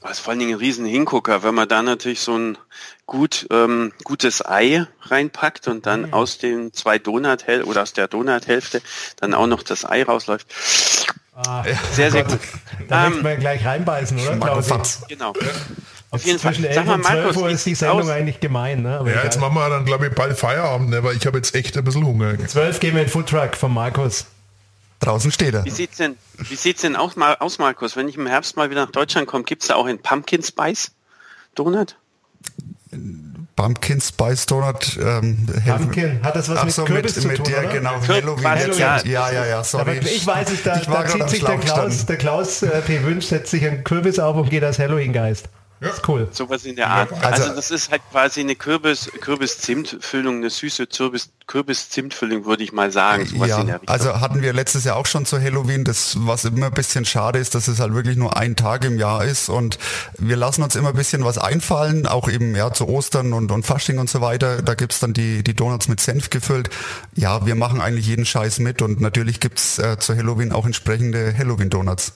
Das 0.02 0.12
ist 0.12 0.20
vor 0.20 0.32
allen 0.32 0.40
Dingen 0.40 0.56
ein 0.56 0.60
riesen 0.60 0.86
Hingucker, 0.86 1.44
wenn 1.44 1.56
man 1.56 1.70
da 1.70 1.82
natürlich 1.82 2.20
so 2.20 2.38
ein 2.38 2.58
gut, 3.06 3.48
ähm, 3.50 3.94
gutes 4.04 4.46
Ei 4.46 4.86
reinpackt 5.04 5.68
und 5.70 5.86
dann 5.86 6.08
mhm. 6.08 6.14
aus 6.14 6.38
den 6.38 6.74
zwei 6.74 7.00
Donut 7.00 7.46
oder 7.66 7.82
aus 7.82 7.94
der 7.94 8.10
Donuthälfte 8.10 8.82
dann 9.18 9.34
auch 9.34 9.48
noch 9.48 9.64
das 9.64 9.86
Ei 9.86 10.04
rausläuft. 10.04 10.48
Ah, 11.48 11.64
sehr, 11.94 12.12
sehr 12.12 12.26
gut. 12.26 12.40
Da 12.90 13.06
ähm, 13.06 13.12
möchte 13.12 13.24
man 13.24 13.40
gleich 13.40 13.66
reinbeißen, 13.66 14.20
oder? 14.20 14.38
Klaus? 14.38 15.02
Genau. 15.08 15.34
Auf 16.12 16.26
jeden 16.26 16.38
Fall. 16.38 16.54
Sag 16.74 16.86
mal, 16.86 16.98
Markus, 16.98 17.38
Uhr 17.38 17.50
ist 17.50 17.66
die 17.66 17.76
Sendung 17.76 18.02
aus? 18.02 18.10
eigentlich 18.10 18.42
gemein. 18.42 18.82
Ne? 18.82 19.00
Aber 19.00 19.08
ja, 19.08 19.14
egal. 19.14 19.26
jetzt 19.26 19.40
machen 19.40 19.54
wir 19.54 19.70
dann, 19.70 19.86
glaube 19.86 20.08
ich, 20.08 20.16
bald 20.16 20.38
Feierabend, 20.38 20.90
ne? 20.90 21.04
weil 21.04 21.16
ich 21.16 21.26
habe 21.26 21.38
jetzt 21.38 21.56
echt 21.56 21.78
ein 21.78 21.84
bisschen 21.84 22.06
Hunger. 22.06 22.38
Zwölf 22.48 22.80
gehen 22.80 22.94
wir 22.94 23.02
in 23.02 23.08
den 23.08 23.12
Foodtruck 23.12 23.56
von 23.56 23.74
Markus. 23.74 24.26
Draußen 25.00 25.32
steht 25.32 25.54
er. 25.54 25.64
Wie 25.64 25.70
sieht's 25.70 25.96
denn, 25.96 26.18
wie 26.38 26.56
sieht's 26.56 26.82
denn 26.82 26.98
aus, 26.98 27.14
aus, 27.18 27.58
Markus? 27.58 27.96
Wenn 27.96 28.10
ich 28.10 28.18
im 28.18 28.28
Herbst 28.28 28.58
mal 28.58 28.70
wieder 28.70 28.86
nach 28.86 28.92
Deutschland 28.92 29.28
komme, 29.28 29.46
gibt 29.46 29.62
es 29.62 29.70
da 29.70 29.76
auch 29.76 29.86
einen 29.86 30.00
Pumpkin 30.00 30.44
Spice 30.44 30.92
Donut? 31.56 31.96
Pumpkin 33.60 34.00
Spice 34.00 34.46
Donut. 34.46 34.98
Ähm, 35.04 35.46
Pumpkin, 35.66 36.24
hat 36.24 36.34
das 36.34 36.48
was 36.48 36.64
mit 36.64 36.74
so, 36.74 36.86
Kürbis 36.86 37.22
mit, 37.24 37.36
zu 37.36 37.44
tun, 37.44 37.52
der, 37.52 37.66
oder? 37.66 37.74
Genau, 37.74 37.92
Halloween. 38.08 38.48
Halloween. 38.48 38.80
Ja, 38.80 39.02
ja, 39.04 39.32
ja, 39.32 39.46
ja, 39.46 39.64
sorry. 39.66 40.00
Ich 40.00 40.26
weiß 40.26 40.50
nicht, 40.50 40.66
da, 40.66 40.78
ich 40.78 40.88
da 40.88 41.06
zieht 41.06 41.30
sich 41.30 41.44
der 41.44 41.58
Klaus, 41.58 42.06
der 42.06 42.16
Klaus 42.16 42.64
äh, 42.64 42.82
P. 42.82 43.04
Wünsch, 43.04 43.26
setzt 43.26 43.52
sich 43.52 43.68
einen 43.68 43.84
Kürbis 43.84 44.18
auf 44.18 44.38
und 44.38 44.50
geht 44.50 44.64
als 44.64 44.80
Halloween-Geist. 44.80 45.50
Ja. 45.82 45.88
Das 45.88 45.98
ist 45.98 46.10
cool. 46.10 46.28
Sowas 46.32 46.66
in 46.66 46.76
der 46.76 46.90
Art. 46.90 47.12
Also, 47.14 47.44
also, 47.44 47.56
das 47.56 47.72
ist 47.72 47.90
halt 47.90 48.02
quasi 48.12 48.42
eine 48.42 48.56
Kürbis, 48.56 49.10
Kürbis-Zimt-Füllung, 49.22 50.38
eine 50.38 50.50
süße 50.50 50.88
Kürbis-Zimt-Füllung, 51.48 52.46
würde 52.46 52.64
ich 52.64 52.74
mal 52.74 52.92
sagen. 52.92 53.28
ja, 53.46 53.80
also 53.86 54.20
hatten 54.20 54.42
wir 54.42 54.52
letztes 54.52 54.84
Jahr 54.84 54.98
auch 54.98 55.06
schon 55.06 55.26
zu 55.26 55.42
Halloween, 55.42 55.86
das, 55.86 56.18
was 56.20 56.44
immer 56.44 56.68
ein 56.68 56.74
bisschen 56.74 57.06
schade 57.06 57.40
ist, 57.40 57.56
dass 57.56 57.70
es 57.70 57.80
halt 57.80 57.94
wirklich 57.94 58.18
nur 58.18 58.36
ein 58.36 58.58
Tag 58.58 58.84
im 58.84 59.00
Jahr 59.00 59.24
ist 59.24 59.48
und 59.48 59.80
wir 60.18 60.36
lassen 60.36 60.64
uns 60.64 60.76
immer 60.76 60.90
ein 60.90 60.96
bisschen 60.96 61.24
was 61.24 61.38
einfallen, 61.38 62.08
auch 62.08 62.28
eben 62.28 62.56
ja 62.56 62.74
zu 62.74 62.88
Ostern 62.88 63.32
und, 63.32 63.50
und 63.52 63.66
Fasching 63.66 64.00
und 64.00 64.10
so 64.10 64.20
weiter. 64.20 64.62
Da 64.62 64.76
gibt's 64.76 65.00
dann 65.00 65.14
die, 65.14 65.44
die 65.44 65.56
Donuts 65.56 65.88
mit 65.88 66.02
Senf 66.02 66.30
gefüllt. 66.30 66.70
Ja, 67.16 67.46
wir 67.46 67.56
machen 67.56 67.80
eigentlich 67.80 68.08
jeden 68.08 68.26
Scheiß 68.26 68.60
mit 68.60 68.82
und 68.82 69.00
natürlich 69.00 69.40
gibt's 69.40 69.80
äh, 69.80 69.98
zu 69.98 70.16
Halloween 70.16 70.52
auch 70.52 70.66
entsprechende 70.66 71.34
Halloween-Donuts. 71.38 72.14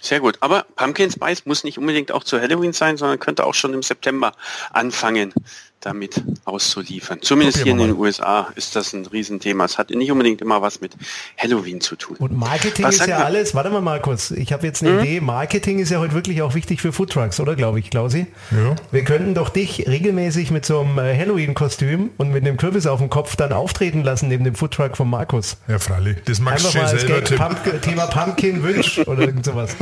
Sehr 0.00 0.20
gut. 0.20 0.38
Aber 0.40 0.64
Pumpkin 0.76 1.10
Spice 1.10 1.44
muss 1.46 1.64
nicht 1.64 1.78
unbedingt 1.78 2.12
auch 2.12 2.24
zu 2.24 2.40
Halloween 2.40 2.72
sein, 2.72 2.96
sondern 2.96 3.18
könnte 3.18 3.44
auch 3.44 3.54
schon 3.54 3.74
im 3.74 3.82
September 3.82 4.32
anfangen 4.70 5.34
damit 5.80 6.22
auszuliefern. 6.44 7.20
Zumindest 7.22 7.62
hier 7.62 7.72
in 7.72 7.78
den 7.78 7.96
USA 7.96 8.48
ist 8.56 8.74
das 8.74 8.92
ein 8.92 9.06
Riesenthema. 9.06 9.64
Es 9.64 9.78
hat 9.78 9.90
nicht 9.90 10.10
unbedingt 10.10 10.40
immer 10.40 10.60
was 10.60 10.80
mit 10.80 10.96
Halloween 11.36 11.80
zu 11.80 11.96
tun. 11.96 12.16
Und 12.18 12.36
Marketing 12.36 12.84
was 12.84 12.96
ist 12.96 13.06
ja 13.06 13.18
alles, 13.18 13.54
warte 13.54 13.70
mal 13.70 13.80
mal 13.80 14.00
kurz, 14.00 14.30
ich 14.30 14.52
habe 14.52 14.66
jetzt 14.66 14.82
eine 14.82 14.92
mhm. 14.92 15.00
Idee, 15.00 15.20
Marketing 15.20 15.78
ist 15.78 15.90
ja 15.90 16.00
heute 16.00 16.14
wirklich 16.14 16.42
auch 16.42 16.54
wichtig 16.54 16.80
für 16.80 16.92
Foodtrucks, 16.92 17.40
oder 17.40 17.54
glaube 17.54 17.78
ich, 17.78 17.90
Klausi? 17.90 18.26
Ja. 18.50 18.74
Wir 18.90 19.04
könnten 19.04 19.34
doch 19.34 19.50
dich 19.50 19.86
regelmäßig 19.86 20.50
mit 20.50 20.66
so 20.66 20.80
einem 20.80 20.98
äh, 20.98 21.16
Halloween-Kostüm 21.16 22.10
und 22.16 22.32
mit 22.32 22.44
dem 22.44 22.56
Kürbis 22.56 22.86
auf 22.86 22.98
dem 22.98 23.10
Kopf 23.10 23.36
dann 23.36 23.52
auftreten 23.52 24.02
lassen 24.02 24.28
neben 24.28 24.44
dem 24.44 24.54
Foodtruck 24.54 24.96
von 24.96 25.08
Markus. 25.08 25.58
Ja, 25.68 25.78
freilich. 25.78 26.18
Das 26.24 26.40
magst 26.40 26.66
Einfach 26.66 26.80
mal 26.80 26.98
selber 26.98 27.20
Pump 27.20 27.82
Thema 27.82 28.06
Pumpkin 28.06 28.62
Wünsch 28.62 28.98
oder 29.06 29.22
irgend 29.22 29.44
sowas. 29.44 29.76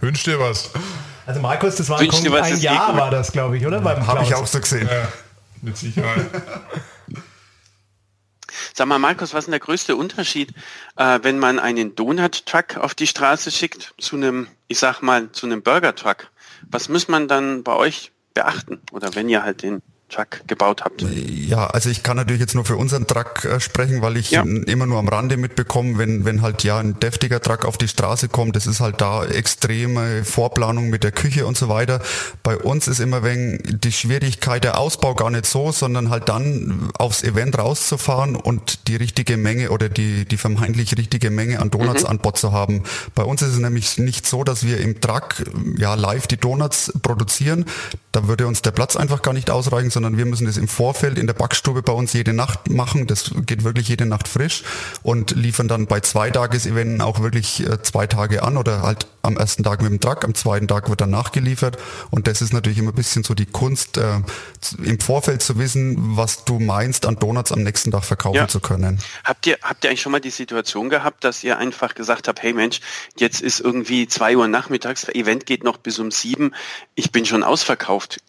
Wünsch 0.00 0.22
dir 0.24 0.38
was. 0.38 0.70
Also 1.26 1.40
Markus, 1.40 1.76
das 1.76 1.88
war 1.88 2.00
ein, 2.00 2.10
ein 2.10 2.58
Jahr 2.58 2.96
war 2.96 3.10
das, 3.10 3.32
glaube 3.32 3.56
ich, 3.56 3.66
oder? 3.66 3.80
Ja, 3.82 4.06
Habe 4.06 4.24
ich 4.24 4.34
auch 4.34 4.46
so 4.46 4.60
gesehen. 4.60 4.88
Ja, 4.90 5.08
mit 5.60 5.76
Sicherheit. 5.76 6.26
Sag 8.74 8.86
mal, 8.88 8.98
Markus, 8.98 9.34
was 9.34 9.40
ist 9.40 9.46
denn 9.46 9.52
der 9.52 9.60
größte 9.60 9.96
Unterschied, 9.96 10.52
äh, 10.96 11.20
wenn 11.22 11.38
man 11.38 11.58
einen 11.58 11.94
Donut-Truck 11.94 12.78
auf 12.78 12.94
die 12.94 13.06
Straße 13.06 13.50
schickt 13.50 13.94
zu 13.98 14.16
einem, 14.16 14.48
ich 14.68 14.78
sag 14.78 15.02
mal, 15.02 15.30
zu 15.32 15.46
einem 15.46 15.62
Burger-Truck? 15.62 16.28
Was 16.70 16.88
muss 16.88 17.08
man 17.08 17.28
dann 17.28 17.62
bei 17.62 17.74
euch 17.74 18.12
beachten? 18.34 18.80
Oder 18.92 19.14
wenn 19.14 19.28
ihr 19.28 19.42
halt 19.42 19.62
den 19.62 19.82
Truck 20.12 20.42
gebaut 20.46 20.82
habt? 20.84 21.02
Ja, 21.02 21.66
also 21.66 21.90
ich 21.90 22.02
kann 22.02 22.16
natürlich 22.16 22.40
jetzt 22.40 22.54
nur 22.54 22.64
für 22.64 22.76
unseren 22.76 23.06
Truck 23.06 23.44
äh, 23.44 23.58
sprechen, 23.60 24.02
weil 24.02 24.16
ich 24.16 24.30
ja. 24.30 24.42
immer 24.42 24.86
nur 24.86 24.98
am 24.98 25.08
Rande 25.08 25.36
mitbekomme, 25.36 25.98
wenn, 25.98 26.24
wenn 26.24 26.42
halt 26.42 26.62
ja 26.64 26.78
ein 26.78 27.00
deftiger 27.00 27.40
Truck 27.40 27.64
auf 27.64 27.78
die 27.78 27.88
Straße 27.88 28.28
kommt, 28.28 28.56
das 28.56 28.66
ist 28.66 28.80
halt 28.80 29.00
da 29.00 29.24
extreme 29.24 30.24
Vorplanung 30.24 30.90
mit 30.90 31.02
der 31.02 31.12
Küche 31.12 31.46
und 31.46 31.56
so 31.56 31.68
weiter. 31.68 32.00
Bei 32.42 32.56
uns 32.56 32.88
ist 32.88 33.00
immer 33.00 33.22
wenn 33.22 33.58
die 33.64 33.92
Schwierigkeit 33.92 34.64
der 34.64 34.78
Ausbau 34.78 35.14
gar 35.14 35.30
nicht 35.30 35.46
so, 35.46 35.72
sondern 35.72 36.10
halt 36.10 36.28
dann 36.28 36.90
aufs 36.98 37.22
Event 37.22 37.58
rauszufahren 37.58 38.36
und 38.36 38.88
die 38.88 38.96
richtige 38.96 39.36
Menge 39.36 39.70
oder 39.70 39.88
die, 39.88 40.24
die 40.24 40.36
vermeintlich 40.36 40.96
richtige 40.96 41.30
Menge 41.30 41.60
an 41.60 41.70
Donuts 41.70 42.02
mhm. 42.02 42.10
an 42.10 42.18
Bord 42.18 42.36
zu 42.36 42.52
haben. 42.52 42.82
Bei 43.14 43.22
uns 43.22 43.42
ist 43.42 43.54
es 43.54 43.58
nämlich 43.58 43.98
nicht 43.98 44.26
so, 44.26 44.44
dass 44.44 44.64
wir 44.64 44.80
im 44.80 45.00
Truck 45.00 45.36
ja 45.78 45.94
live 45.94 46.26
die 46.26 46.36
Donuts 46.36 46.92
produzieren. 47.02 47.64
Da 48.12 48.28
würde 48.28 48.46
uns 48.46 48.62
der 48.62 48.72
Platz 48.72 48.96
einfach 48.96 49.22
gar 49.22 49.32
nicht 49.32 49.50
ausreichen, 49.50 49.90
sondern 49.90 50.01
wir 50.02 50.26
müssen 50.26 50.46
das 50.46 50.56
im 50.56 50.68
Vorfeld 50.68 51.18
in 51.18 51.26
der 51.26 51.34
Backstube 51.34 51.82
bei 51.82 51.92
uns 51.92 52.12
jede 52.12 52.32
Nacht 52.32 52.70
machen. 52.70 53.06
Das 53.06 53.30
geht 53.46 53.64
wirklich 53.64 53.88
jede 53.88 54.06
Nacht 54.06 54.28
frisch 54.28 54.62
und 55.02 55.32
liefern 55.32 55.68
dann 55.68 55.86
bei 55.86 56.00
Zweitages-Eventen 56.00 57.00
auch 57.00 57.20
wirklich 57.20 57.66
äh, 57.66 57.82
zwei 57.82 58.06
Tage 58.06 58.42
an 58.42 58.56
oder 58.56 58.82
halt 58.82 59.06
am 59.22 59.36
ersten 59.36 59.62
Tag 59.62 59.82
mit 59.82 59.90
dem 59.90 60.00
Truck, 60.00 60.24
am 60.24 60.34
zweiten 60.34 60.68
Tag 60.68 60.88
wird 60.90 61.00
dann 61.00 61.10
nachgeliefert 61.10 61.78
und 62.10 62.26
das 62.26 62.42
ist 62.42 62.52
natürlich 62.52 62.78
immer 62.78 62.90
ein 62.90 62.96
bisschen 62.96 63.22
so 63.22 63.34
die 63.34 63.46
Kunst, 63.46 63.96
äh, 63.96 64.20
im 64.82 65.00
Vorfeld 65.00 65.42
zu 65.42 65.58
wissen, 65.58 66.16
was 66.16 66.44
du 66.44 66.58
meinst, 66.58 67.06
an 67.06 67.16
Donuts 67.16 67.52
am 67.52 67.62
nächsten 67.62 67.90
Tag 67.90 68.04
verkaufen 68.04 68.36
ja. 68.36 68.48
zu 68.48 68.60
können. 68.60 68.98
Habt 69.24 69.46
ihr, 69.46 69.58
habt 69.62 69.84
ihr 69.84 69.90
eigentlich 69.90 70.02
schon 70.02 70.12
mal 70.12 70.20
die 70.20 70.30
Situation 70.30 70.90
gehabt, 70.90 71.24
dass 71.24 71.44
ihr 71.44 71.58
einfach 71.58 71.94
gesagt 71.94 72.28
habt, 72.28 72.42
hey 72.42 72.52
Mensch, 72.52 72.80
jetzt 73.16 73.40
ist 73.40 73.60
irgendwie 73.60 74.08
zwei 74.08 74.36
Uhr 74.36 74.48
nachmittags, 74.48 75.08
Event 75.08 75.46
geht 75.46 75.64
noch 75.64 75.78
bis 75.78 75.98
um 75.98 76.10
sieben, 76.10 76.52
ich 76.94 77.12
bin 77.12 77.24
schon 77.24 77.42
ausverkauft 77.42 78.20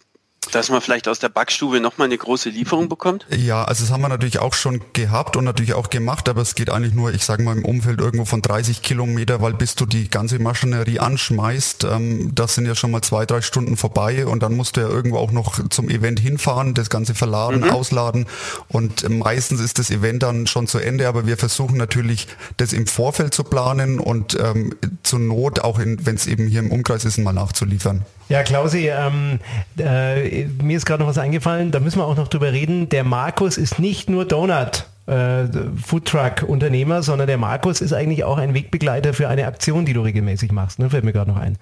dass 0.56 0.70
man 0.70 0.82
vielleicht 0.82 1.08
aus 1.08 1.20
der 1.20 1.30
Backstube 1.30 1.80
nochmal 1.80 2.06
eine 2.06 2.18
große 2.18 2.50
Lieferung 2.50 2.90
bekommt? 2.90 3.26
Ja, 3.30 3.64
also 3.64 3.84
das 3.84 3.92
haben 3.92 4.02
wir 4.02 4.10
natürlich 4.10 4.40
auch 4.40 4.54
schon 4.54 4.82
gehabt 4.94 5.36
und 5.36 5.44
natürlich 5.44 5.74
auch 5.74 5.90
gemacht, 5.90 6.30
aber 6.30 6.42
es 6.42 6.56
geht 6.56 6.70
eigentlich 6.70 6.94
nur, 6.94 7.14
ich 7.14 7.26
sage 7.26 7.44
mal, 7.44 7.58
im 7.58 7.66
Umfeld 7.66 8.00
irgendwo 8.00 8.26
von 8.26 8.42
30 8.42 8.82
Kilometer, 8.82 9.42
weil 9.42 9.54
bis 9.54 9.76
du 9.76 9.86
die 9.86 10.10
ganze 10.10 10.40
Maschinerie 10.40 11.00
anschmeißt, 11.00 11.86
ähm, 11.86 12.36
das 12.36 12.56
sind 12.56 12.66
ja 12.66 12.76
schon 12.76 12.92
mal 12.92 13.02
zwei, 13.02 13.26
drei 13.26 13.42
Stunden 13.42 13.78
vorbei 13.78 14.26
und 14.26 14.44
dann 14.44 14.56
musst 14.56 14.78
du 14.78 14.82
ja 14.82 14.88
irgendwo 14.88 15.18
auch 15.18 15.32
noch 15.32 15.68
zum 15.70 15.90
Event 15.90 16.20
hinfahren, 16.20 16.74
das 16.74 16.90
Ganze 16.90 17.16
verladen, 17.16 17.62
mhm. 17.62 17.70
ausladen 17.72 18.26
und 18.68 19.10
meistens 19.10 19.60
ist 19.60 19.80
das 19.80 19.90
Event 19.90 20.24
dann 20.24 20.48
schon 20.48 20.68
zu 20.68 20.80
Ende, 20.80 21.08
aber 21.08 21.26
wir 21.26 21.38
versuchen 21.38 21.78
natürlich, 21.78 22.28
das 22.58 22.74
im 22.74 22.88
Vorfeld 22.88 23.34
zu 23.34 23.44
planen 23.44 24.00
und 24.00 24.38
ähm, 24.40 24.76
zur 25.04 25.20
Not, 25.20 25.60
auch 25.60 25.80
wenn 25.80 26.16
es 26.16 26.28
eben 26.28 26.48
hier 26.48 26.60
im 26.60 26.72
Umkreis 26.72 27.06
ist, 27.06 27.18
mal 27.18 27.34
nachzuliefern. 27.34 28.06
Ja, 28.30 28.44
Klausi, 28.44 28.90
ähm, 28.90 29.40
äh, 29.78 30.46
mir 30.62 30.78
ist 30.78 30.86
gerade 30.86 31.02
noch 31.04 31.10
was 31.10 31.18
eingefallen, 31.18 31.72
da 31.72 31.80
müssen 31.80 32.00
wir 32.00 32.06
auch 32.06 32.16
noch 32.16 32.28
drüber 32.28 32.52
reden. 32.52 32.90
Der 32.90 33.04
Markus 33.04 33.58
ist 33.58 33.80
nicht 33.80 34.10
nur 34.10 34.26
Donut. 34.26 34.88
Äh, 35.06 35.48
Foodtruck-Unternehmer, 35.86 37.04
sondern 37.04 37.28
der 37.28 37.38
Markus 37.38 37.82
ist 37.82 37.92
eigentlich 37.92 38.24
auch 38.24 38.38
ein 38.38 38.54
Wegbegleiter 38.54 39.14
für 39.14 39.28
eine 39.28 39.48
Aktion, 39.48 39.86
die 39.86 39.92
du 39.92 40.02
regelmäßig 40.02 40.54
machst. 40.54 40.80
Ne? 40.80 40.90
Fällt 40.90 41.04
mir 41.04 41.12
gerade 41.12 41.30
noch 41.30 41.38
ein. 41.38 41.58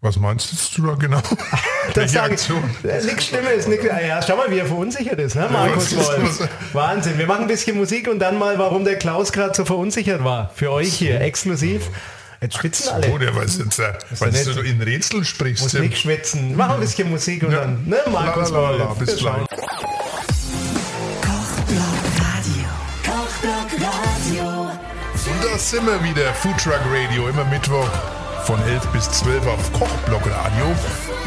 Was 0.00 0.16
meinst 0.16 0.76
du 0.76 0.86
da 0.86 0.94
genau? 0.94 1.20
das 1.94 2.10
sage 2.10 2.34
ich. 2.34 2.50
Äh, 2.84 3.04
nix 3.04 3.26
Schlimmes. 3.26 3.68
Nix, 3.68 3.88
ah 3.88 4.00
ja, 4.00 4.20
schau 4.20 4.36
mal, 4.36 4.50
wie 4.50 4.58
er 4.58 4.66
verunsichert 4.66 5.20
ist, 5.20 5.36
ne, 5.36 5.48
Markus 5.52 5.94
Wolf. 5.94 6.48
Wahnsinn. 6.72 7.18
Wir 7.18 7.28
machen 7.28 7.42
ein 7.42 7.46
bisschen 7.46 7.76
Musik 7.76 8.08
und 8.08 8.18
dann 8.18 8.36
mal, 8.36 8.58
warum 8.58 8.84
der 8.84 8.96
Klaus 8.96 9.30
gerade 9.30 9.54
so 9.54 9.64
verunsichert 9.64 10.24
war. 10.24 10.50
Für 10.54 10.72
euch 10.72 10.92
hier 10.92 11.20
exklusiv. 11.20 11.88
Jetzt 12.42 12.58
schwitzen 12.58 12.88
alle. 12.88 13.08
Oh, 13.08 13.18
der 13.18 13.34
weiß 13.36 13.58
jetzt, 13.58 13.78
äh, 13.78 13.92
weil 14.18 14.32
du 14.32 14.60
in 14.62 14.82
Rätseln 14.82 15.24
sprichst. 15.24 15.62
Muss 15.62 15.74
nicht 15.74 15.98
schwitzen. 15.98 16.56
Mach 16.56 16.70
ein 16.70 16.80
bisschen 16.80 17.08
Musik 17.08 17.44
und 17.44 17.52
ja. 17.52 17.60
dann, 17.60 17.86
ne, 17.86 17.98
Markus 18.10 18.50
la, 18.50 18.60
la, 18.60 18.70
la, 18.70 18.76
la, 18.78 18.94
bis 18.94 19.16
gleich. 19.16 19.36
Und 25.24 25.44
da 25.44 25.58
sind 25.58 25.86
wir 25.86 26.02
wieder, 26.02 26.34
Food 26.34 26.58
Truck 26.58 26.80
Radio, 26.90 27.28
immer 27.28 27.44
Mittwoch 27.44 27.88
von 28.44 28.60
11 28.60 28.86
bis 28.88 29.10
12 29.10 29.46
auf 29.46 29.72
Kochblock 29.72 30.26
Radio, 30.26 30.64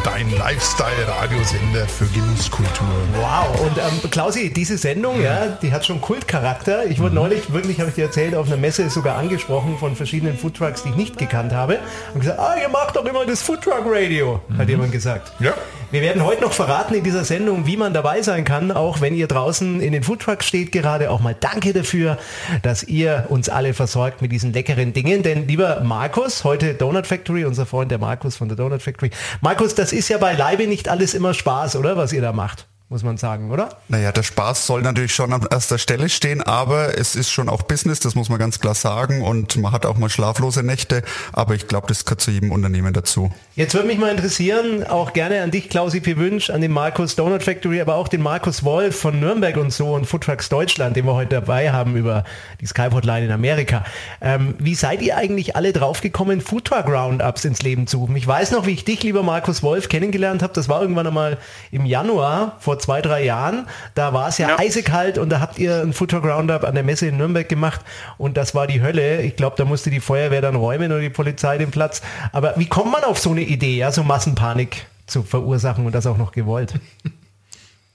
dein 0.03 0.29
Lifestyle-Radiosender 0.31 1.87
für 1.87 2.05
Genusskultur. 2.07 2.87
Wow, 3.13 3.61
und 3.61 3.77
ähm, 3.77 4.11
Klausi, 4.11 4.51
diese 4.51 4.77
Sendung, 4.77 5.21
ja, 5.21 5.47
die 5.61 5.71
hat 5.71 5.85
schon 5.85 6.01
Kultcharakter. 6.01 6.85
Ich 6.85 6.99
wurde 6.99 7.15
neulich, 7.15 7.53
wirklich 7.53 7.79
habe 7.79 7.89
ich 7.89 7.95
dir 7.95 8.05
erzählt, 8.05 8.35
auf 8.35 8.47
einer 8.47 8.57
Messe 8.57 8.89
sogar 8.89 9.17
angesprochen 9.17 9.77
von 9.77 9.95
verschiedenen 9.95 10.37
Foodtrucks, 10.37 10.83
die 10.83 10.89
ich 10.89 10.95
nicht 10.95 11.17
gekannt 11.17 11.53
habe. 11.53 11.79
Und 12.13 12.19
gesagt, 12.19 12.39
ah, 12.39 12.55
ihr 12.61 12.69
macht 12.69 12.97
doch 12.97 13.05
immer 13.05 13.25
das 13.25 13.41
Foodtruck 13.41 13.85
Radio, 13.85 14.41
hat 14.57 14.67
jemand 14.67 14.91
gesagt. 14.91 15.31
Ja. 15.39 15.53
Wir 15.91 16.01
werden 16.01 16.23
heute 16.23 16.41
noch 16.41 16.51
verraten 16.51 16.93
in 16.95 17.03
dieser 17.03 17.23
Sendung, 17.23 17.67
wie 17.67 17.77
man 17.77 17.93
dabei 17.93 18.21
sein 18.21 18.43
kann, 18.43 18.71
auch 18.71 19.01
wenn 19.01 19.15
ihr 19.15 19.27
draußen 19.27 19.79
in 19.79 19.93
den 19.93 20.03
Foodtrucks 20.03 20.45
steht 20.45 20.71
gerade. 20.71 21.11
Auch 21.11 21.19
mal 21.19 21.35
danke 21.39 21.73
dafür, 21.73 22.17
dass 22.63 22.83
ihr 22.83 23.27
uns 23.29 23.49
alle 23.49 23.73
versorgt 23.73 24.21
mit 24.21 24.31
diesen 24.31 24.51
leckeren 24.51 24.93
Dingen. 24.93 25.23
Denn 25.23 25.47
lieber 25.47 25.81
Markus, 25.81 26.43
heute 26.43 26.73
Donut 26.73 27.07
Factory, 27.07 27.45
unser 27.45 27.65
Freund 27.65 27.91
der 27.91 27.99
Markus 27.99 28.35
von 28.35 28.47
der 28.47 28.57
Donut 28.57 28.81
Factory. 28.81 29.11
Markus, 29.41 29.75
das 29.75 29.93
ist 29.93 30.09
ja 30.09 30.17
beileibe 30.17 30.67
nicht 30.67 30.89
alles 30.89 31.13
immer 31.13 31.33
Spaß, 31.33 31.75
oder? 31.75 31.97
Was 31.97 32.13
ihr 32.13 32.21
da 32.21 32.33
macht 32.33 32.67
muss 32.87 33.03
man 33.03 33.17
sagen, 33.17 33.49
oder? 33.49 33.69
Naja, 33.87 34.11
der 34.11 34.21
Spaß 34.21 34.67
soll 34.67 34.83
natürlich 34.83 35.15
schon 35.15 35.33
an 35.33 35.47
erster 35.49 35.79
Stelle 35.79 36.07
stehen, 36.07 36.43
aber 36.43 36.99
es 36.99 37.15
ist 37.15 37.31
schon 37.31 37.49
auch 37.49 37.63
Business, 37.63 37.99
das 37.99 38.13
muss 38.13 38.29
man 38.29 38.37
ganz 38.37 38.59
klar 38.59 38.75
sagen 38.75 39.23
und 39.23 39.57
man 39.57 39.71
hat 39.71 39.87
auch 39.87 39.97
mal 39.97 40.09
schlaflose 40.09 40.61
Nächte, 40.61 41.01
aber 41.33 41.55
ich 41.55 41.67
glaube, 41.67 41.87
das 41.87 42.05
gehört 42.05 42.21
zu 42.21 42.29
jedem 42.29 42.51
Unternehmen 42.51 42.93
dazu. 42.93 43.31
Jetzt 43.55 43.73
würde 43.73 43.87
mich 43.87 43.97
mal 43.97 44.11
interessieren, 44.11 44.83
auch 44.83 45.13
gerne 45.13 45.41
an 45.41 45.49
dich, 45.49 45.69
Klausi 45.69 45.99
P. 45.99 46.17
Wünsch, 46.17 46.51
an 46.51 46.61
den 46.61 46.71
Markus 46.71 47.15
Donut 47.15 47.41
Factory, 47.41 47.81
aber 47.81 47.95
auch 47.95 48.07
den 48.07 48.21
Markus 48.21 48.63
Wolf 48.63 48.99
von 48.99 49.19
Nürnberg 49.19 49.57
und 49.57 49.73
so 49.73 49.95
und 49.95 50.05
Foodtrucks 50.05 50.49
Deutschland, 50.49 50.95
den 50.95 51.05
wir 51.05 51.15
heute 51.15 51.35
dabei 51.35 51.71
haben 51.71 51.95
über 51.95 52.23
die 52.61 52.67
Skype-Hotline 52.67 53.25
in 53.25 53.31
Amerika. 53.31 53.83
Ähm, 54.21 54.53
wie 54.59 54.75
seid 54.75 55.01
ihr 55.01 55.17
eigentlich 55.17 55.55
alle 55.55 55.73
draufgekommen, 55.73 56.39
Foodtruck 56.39 56.87
Roundups 56.87 57.45
ins 57.45 57.63
Leben 57.63 57.87
zu 57.87 57.97
rufen? 57.97 58.15
Ich 58.15 58.27
weiß 58.27 58.51
noch, 58.51 58.67
wie 58.67 58.71
ich 58.71 58.85
dich, 58.85 59.01
lieber 59.01 59.23
Markus 59.23 59.63
Wolf, 59.63 59.89
kennengelernt 59.89 60.43
habe. 60.43 60.53
Das 60.53 60.69
war 60.69 60.81
irgendwann 60.81 61.07
einmal 61.07 61.39
im 61.71 61.85
Januar 61.85 62.57
vor 62.59 62.74
zwei, 62.79 63.01
drei 63.01 63.23
Jahren. 63.23 63.67
Da 63.93 64.13
war 64.13 64.27
es 64.27 64.37
ja, 64.37 64.49
ja, 64.49 64.59
eisekalt 64.59 65.17
und 65.17 65.29
da 65.29 65.39
habt 65.39 65.59
ihr 65.59 65.81
ein 65.81 65.93
Foodtruck 65.93 66.25
Roundup 66.25 66.63
an 66.63 66.75
der 66.75 66.83
Messe 66.83 67.07
in 67.07 67.17
Nürnberg 67.17 67.47
gemacht 67.47 67.81
und 68.17 68.37
das 68.37 68.55
war 68.55 68.67
die 68.67 68.81
Hölle. 68.81 69.21
Ich 69.21 69.35
glaube, 69.35 69.55
da 69.57 69.65
musste 69.65 69.89
die 69.89 69.99
Feuerwehr 69.99 70.41
dann 70.41 70.55
räumen 70.55 70.91
oder 70.91 71.01
die 71.01 71.09
Polizei 71.09 71.57
den 71.57 71.71
Platz. 71.71 72.01
Aber 72.31 72.53
wie 72.57 72.67
kommt 72.67 72.91
man 72.91 73.03
auf 73.03 73.19
so 73.19 73.31
eine 73.31 73.41
Idee, 73.41 73.77
ja, 73.77 73.91
so 73.91 74.03
Massenpanik 74.03 74.85
zu 75.07 75.23
verursachen 75.23 75.85
und 75.85 75.93
das 75.93 76.07
auch 76.07 76.17
noch 76.17 76.31
gewollt? 76.31 76.73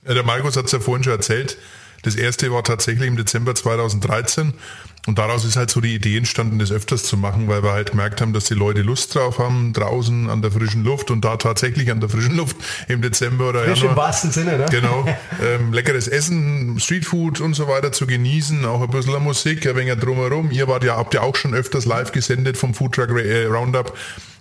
Ja, 0.06 0.14
der 0.14 0.24
Markus 0.24 0.56
hat 0.56 0.64
es 0.64 0.72
ja 0.72 0.80
vorhin 0.80 1.04
schon 1.04 1.12
erzählt. 1.12 1.58
Das 2.02 2.16
erste 2.16 2.50
war 2.52 2.64
tatsächlich 2.64 3.08
im 3.08 3.16
Dezember 3.16 3.54
2013 3.54 4.54
und 5.06 5.18
daraus 5.18 5.44
ist 5.44 5.56
halt 5.56 5.70
so 5.70 5.80
die 5.80 5.94
Idee 5.94 6.18
entstanden, 6.18 6.58
das 6.58 6.70
öfters 6.70 7.04
zu 7.04 7.16
machen, 7.16 7.48
weil 7.48 7.62
wir 7.62 7.72
halt 7.72 7.92
gemerkt 7.92 8.20
haben, 8.20 8.34
dass 8.34 8.44
die 8.44 8.54
Leute 8.54 8.82
Lust 8.82 9.14
drauf 9.14 9.38
haben, 9.38 9.72
draußen 9.72 10.28
an 10.28 10.42
der 10.42 10.50
frischen 10.50 10.84
Luft 10.84 11.10
und 11.10 11.24
da 11.24 11.36
tatsächlich 11.36 11.90
an 11.90 12.00
der 12.00 12.10
frischen 12.10 12.36
Luft 12.36 12.56
im 12.86 13.00
Dezember 13.00 13.48
oder 13.48 13.64
Frisch 13.64 13.78
Januar. 13.78 13.92
im 13.92 13.96
wahrsten 13.96 14.30
Sinne, 14.30 14.58
ne? 14.58 14.66
Genau. 14.70 15.06
Ähm, 15.42 15.72
leckeres 15.72 16.06
Essen, 16.06 16.78
Streetfood 16.78 17.40
und 17.40 17.54
so 17.54 17.66
weiter 17.66 17.92
zu 17.92 18.06
genießen, 18.06 18.64
auch 18.66 18.82
ein 18.82 18.90
bisschen 18.90 19.22
Musik, 19.22 19.66
ein 19.66 19.74
wenig 19.74 19.98
drumherum. 19.98 20.50
Ihr 20.50 20.68
wart 20.68 20.84
ja, 20.84 20.96
habt 20.96 21.14
ja 21.14 21.22
auch 21.22 21.34
schon 21.34 21.54
öfters 21.54 21.86
live 21.86 22.12
gesendet 22.12 22.58
vom 22.58 22.74
Foodtruck 22.74 23.10
äh, 23.10 23.46
Roundup. 23.46 23.96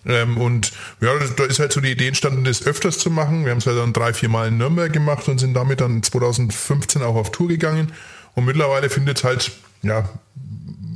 Ähm, 0.06 0.38
und 0.38 0.72
ja, 1.02 1.12
da 1.36 1.44
ist 1.46 1.60
halt 1.60 1.74
so 1.74 1.82
die 1.82 1.92
Idee 1.92 2.08
entstanden, 2.08 2.44
das 2.44 2.66
öfters 2.66 2.98
zu 2.98 3.10
machen. 3.10 3.46
Wir 3.46 3.52
haben 3.52 3.60
es 3.60 3.68
halt 3.68 3.78
dann 3.78 3.94
drei, 3.94 4.14
vier 4.14 4.30
Mal 4.30 4.48
in 4.48 4.58
Nürnberg 4.58 4.92
gemacht 4.92 5.28
und 5.28 5.40
sind 5.40 5.54
damit 5.54 5.82
dann 5.82 6.04
2015 6.04 7.02
auch 7.02 7.16
auf 7.16 7.32
Tour 7.32 7.48
gegangen. 7.48 7.92
Und 8.36 8.46
mittlerweile 8.46 8.90
findet 8.90 9.18
es 9.18 9.24
halt 9.24 9.52
ja, 9.82 10.10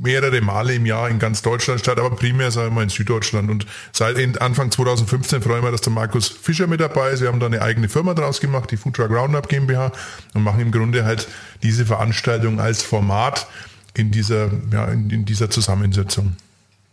mehrere 0.04 0.40
Male 0.42 0.74
im 0.74 0.86
Jahr 0.86 1.08
in 1.08 1.18
ganz 1.18 1.42
Deutschland 1.42 1.80
statt, 1.80 1.98
aber 1.98 2.14
primär 2.14 2.50
sagen 2.50 2.68
wir 2.68 2.74
mal 2.74 2.82
in 2.82 2.90
Süddeutschland. 2.90 3.50
Und 3.50 3.66
seit 3.92 4.18
Anfang 4.40 4.70
2015 4.70 5.42
freuen 5.42 5.64
wir, 5.64 5.70
dass 5.72 5.80
der 5.80 5.92
Markus 5.92 6.28
Fischer 6.28 6.66
mit 6.66 6.80
dabei 6.80 7.10
ist. 7.10 7.22
Wir 7.22 7.28
haben 7.28 7.40
da 7.40 7.46
eine 7.46 7.62
eigene 7.62 7.88
Firma 7.88 8.14
draus 8.14 8.40
gemacht, 8.40 8.70
die 8.70 8.76
Foodtruck 8.76 9.10
Roundup 9.10 9.48
GmbH 9.48 9.92
und 10.34 10.42
machen 10.42 10.60
im 10.60 10.70
Grunde 10.70 11.04
halt 11.04 11.26
diese 11.62 11.86
Veranstaltung 11.86 12.60
als 12.60 12.82
Format 12.82 13.46
in 13.94 14.10
dieser, 14.10 14.50
ja, 14.72 14.86
in, 14.86 15.10
in 15.10 15.24
dieser 15.24 15.50
Zusammensetzung. 15.50 16.36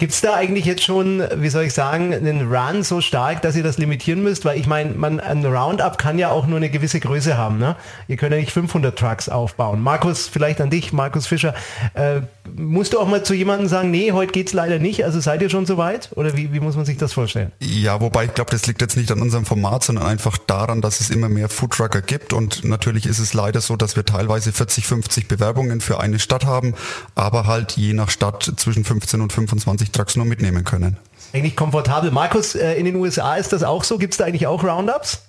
Gibt 0.02 0.14
es 0.14 0.22
da 0.22 0.34
eigentlich 0.34 0.66
jetzt 0.66 0.84
schon, 0.84 1.22
wie 1.36 1.50
soll 1.50 1.66
ich 1.66 1.74
sagen, 1.74 2.12
einen 2.12 2.52
Run 2.52 2.82
so 2.82 3.02
stark, 3.02 3.44
dass 3.44 3.56
ihr 3.56 3.62
das 3.62 3.78
limitieren 3.78 4.24
müsst? 4.24 4.46
Weil 4.46 4.60
ich 4.60 4.66
meine, 4.66 4.96
man 4.96 5.20
ein 5.20 5.46
Roundup 5.46 6.00
kann 6.00 6.18
ja 6.18 6.32
auch 6.32 6.48
nur 6.48 6.58
eine 6.58 6.72
gewisse 6.72 7.00
Größe 7.00 7.38
haben. 7.38 7.60
Ne? 7.60 7.76
Ihr 8.08 8.18
könnt 8.18 8.32
ja 8.32 8.40
nicht 8.40 8.52
500 8.52 8.98
Trucks 8.98 9.30
aufbauen. 9.30 9.80
Markus, 9.80 10.28
vielleicht 10.28 10.60
an 10.60 10.72
dich, 10.72 10.92
Markus 10.92 11.28
Fischer. 11.28 11.54
Äh, 11.94 12.22
musst 12.56 12.94
du 12.94 13.00
auch 13.00 13.08
mal 13.08 13.24
zu 13.24 13.36
jemandem 13.36 13.68
sagen, 13.68 13.92
nee, 13.92 14.12
heute 14.12 14.32
geht 14.32 14.48
es 14.48 14.54
leider 14.54 14.80
nicht. 14.80 15.06
Also 15.06 15.20
seid 15.20 15.44
ihr 15.44 15.52
schon 15.52 15.68
so 15.68 15.78
weit? 15.78 16.10
Oder 16.16 16.36
wie, 16.36 16.52
wie 16.52 16.60
muss 16.60 16.76
man 16.76 16.86
sich 16.86 16.98
das 16.98 17.14
vorstellen? 17.14 17.52
Ja, 17.60 18.02
wobei 18.02 18.26
ich 18.26 18.34
glaube, 18.34 18.50
das 18.50 18.66
liegt 18.66 18.82
jetzt 18.82 18.98
nicht 18.98 19.12
an 19.12 19.22
unserem 19.22 19.46
Format, 19.46 19.84
sondern 19.84 20.08
einfach 20.08 20.40
daran, 20.40 20.82
dass 20.82 21.00
es 21.00 21.12
immer 21.12 21.30
mehr 21.30 21.48
Foodtrucker 21.48 22.02
gibt. 22.02 22.34
Und 22.34 22.64
natürlich 22.64 23.06
ist 23.06 23.20
es 23.20 23.36
leider 23.36 23.62
so, 23.62 23.76
dass 23.76 23.96
wir 23.96 24.04
teilweise 24.04 24.52
40, 24.52 24.88
50 24.88 25.28
Bewerbungen 25.28 25.80
für 25.80 26.00
eine 26.00 26.18
Stadt 26.18 26.48
haben, 26.48 26.74
aber 27.14 27.46
halt 27.46 27.74
je 27.74 27.94
nach 27.94 28.10
Stadt 28.10 28.52
zwischen 28.58 28.84
15 28.84 29.22
und 29.22 29.32
25 29.32 29.91
Trucks 29.92 30.16
nur 30.16 30.26
mitnehmen 30.26 30.64
können. 30.64 30.98
Eigentlich 31.34 31.56
komfortabel. 31.56 32.12
Markus, 32.12 32.56
äh, 32.56 32.74
in 32.74 32.86
den 32.86 32.96
USA 32.96 33.36
ist 33.36 33.54
das 33.54 33.64
auch 33.64 33.84
so? 33.84 33.98
Gibt 33.98 34.14
es 34.14 34.18
da 34.18 34.26
eigentlich 34.26 34.48
auch 34.48 34.64
Roundups? 34.64 35.24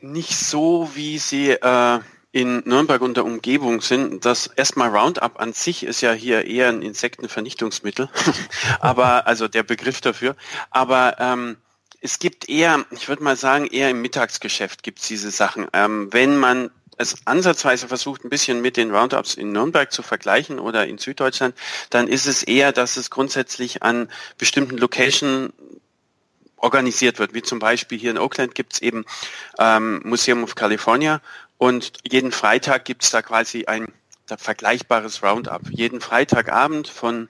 Nicht 0.00 0.36
so, 0.36 0.90
wie 0.94 1.18
sie 1.18 1.50
äh, 1.50 2.00
in 2.32 2.62
Nürnberg 2.64 3.02
und 3.02 3.16
der 3.16 3.24
Umgebung 3.24 3.80
sind. 3.80 4.24
Das 4.24 4.46
erstmal 4.46 4.88
Roundup 4.96 5.40
an 5.40 5.52
sich 5.52 5.84
ist 5.84 6.00
ja 6.00 6.12
hier 6.12 6.46
eher 6.46 6.68
ein 6.68 6.82
Insektenvernichtungsmittel, 6.82 8.08
aber 8.80 9.26
also 9.26 9.48
der 9.48 9.62
Begriff 9.62 10.00
dafür. 10.00 10.36
Aber 10.70 11.16
ähm, 11.18 11.56
es 12.00 12.18
gibt 12.18 12.48
eher, 12.48 12.84
ich 12.90 13.08
würde 13.08 13.22
mal 13.22 13.36
sagen, 13.36 13.66
eher 13.66 13.90
im 13.90 14.00
Mittagsgeschäft 14.00 14.82
gibt 14.82 15.00
es 15.00 15.08
diese 15.08 15.30
Sachen. 15.30 15.66
Ähm, 15.72 16.08
wenn 16.12 16.36
man 16.36 16.70
es 17.00 17.16
ansatzweise 17.24 17.88
versucht, 17.88 18.24
ein 18.24 18.30
bisschen 18.30 18.60
mit 18.60 18.76
den 18.76 18.94
Roundups 18.94 19.34
in 19.34 19.52
Nürnberg 19.52 19.90
zu 19.90 20.02
vergleichen 20.02 20.58
oder 20.58 20.86
in 20.86 20.98
Süddeutschland, 20.98 21.54
dann 21.88 22.08
ist 22.08 22.26
es 22.26 22.42
eher, 22.42 22.72
dass 22.72 22.96
es 22.96 23.10
grundsätzlich 23.10 23.82
an 23.82 24.08
bestimmten 24.38 24.76
Location 24.76 25.52
organisiert 26.56 27.18
wird. 27.18 27.32
Wie 27.32 27.42
zum 27.42 27.58
Beispiel 27.58 27.98
hier 27.98 28.10
in 28.10 28.18
Oakland 28.18 28.54
gibt 28.54 28.74
es 28.74 28.82
eben 28.82 29.04
ähm, 29.58 30.02
Museum 30.04 30.44
of 30.44 30.54
California 30.54 31.22
und 31.56 31.92
jeden 32.08 32.32
Freitag 32.32 32.84
gibt 32.84 33.02
es 33.02 33.10
da 33.10 33.22
quasi 33.22 33.64
ein 33.64 33.92
vergleichbares 34.26 35.22
Roundup. 35.22 35.62
Jeden 35.70 36.00
Freitagabend 36.00 36.86
von 36.86 37.28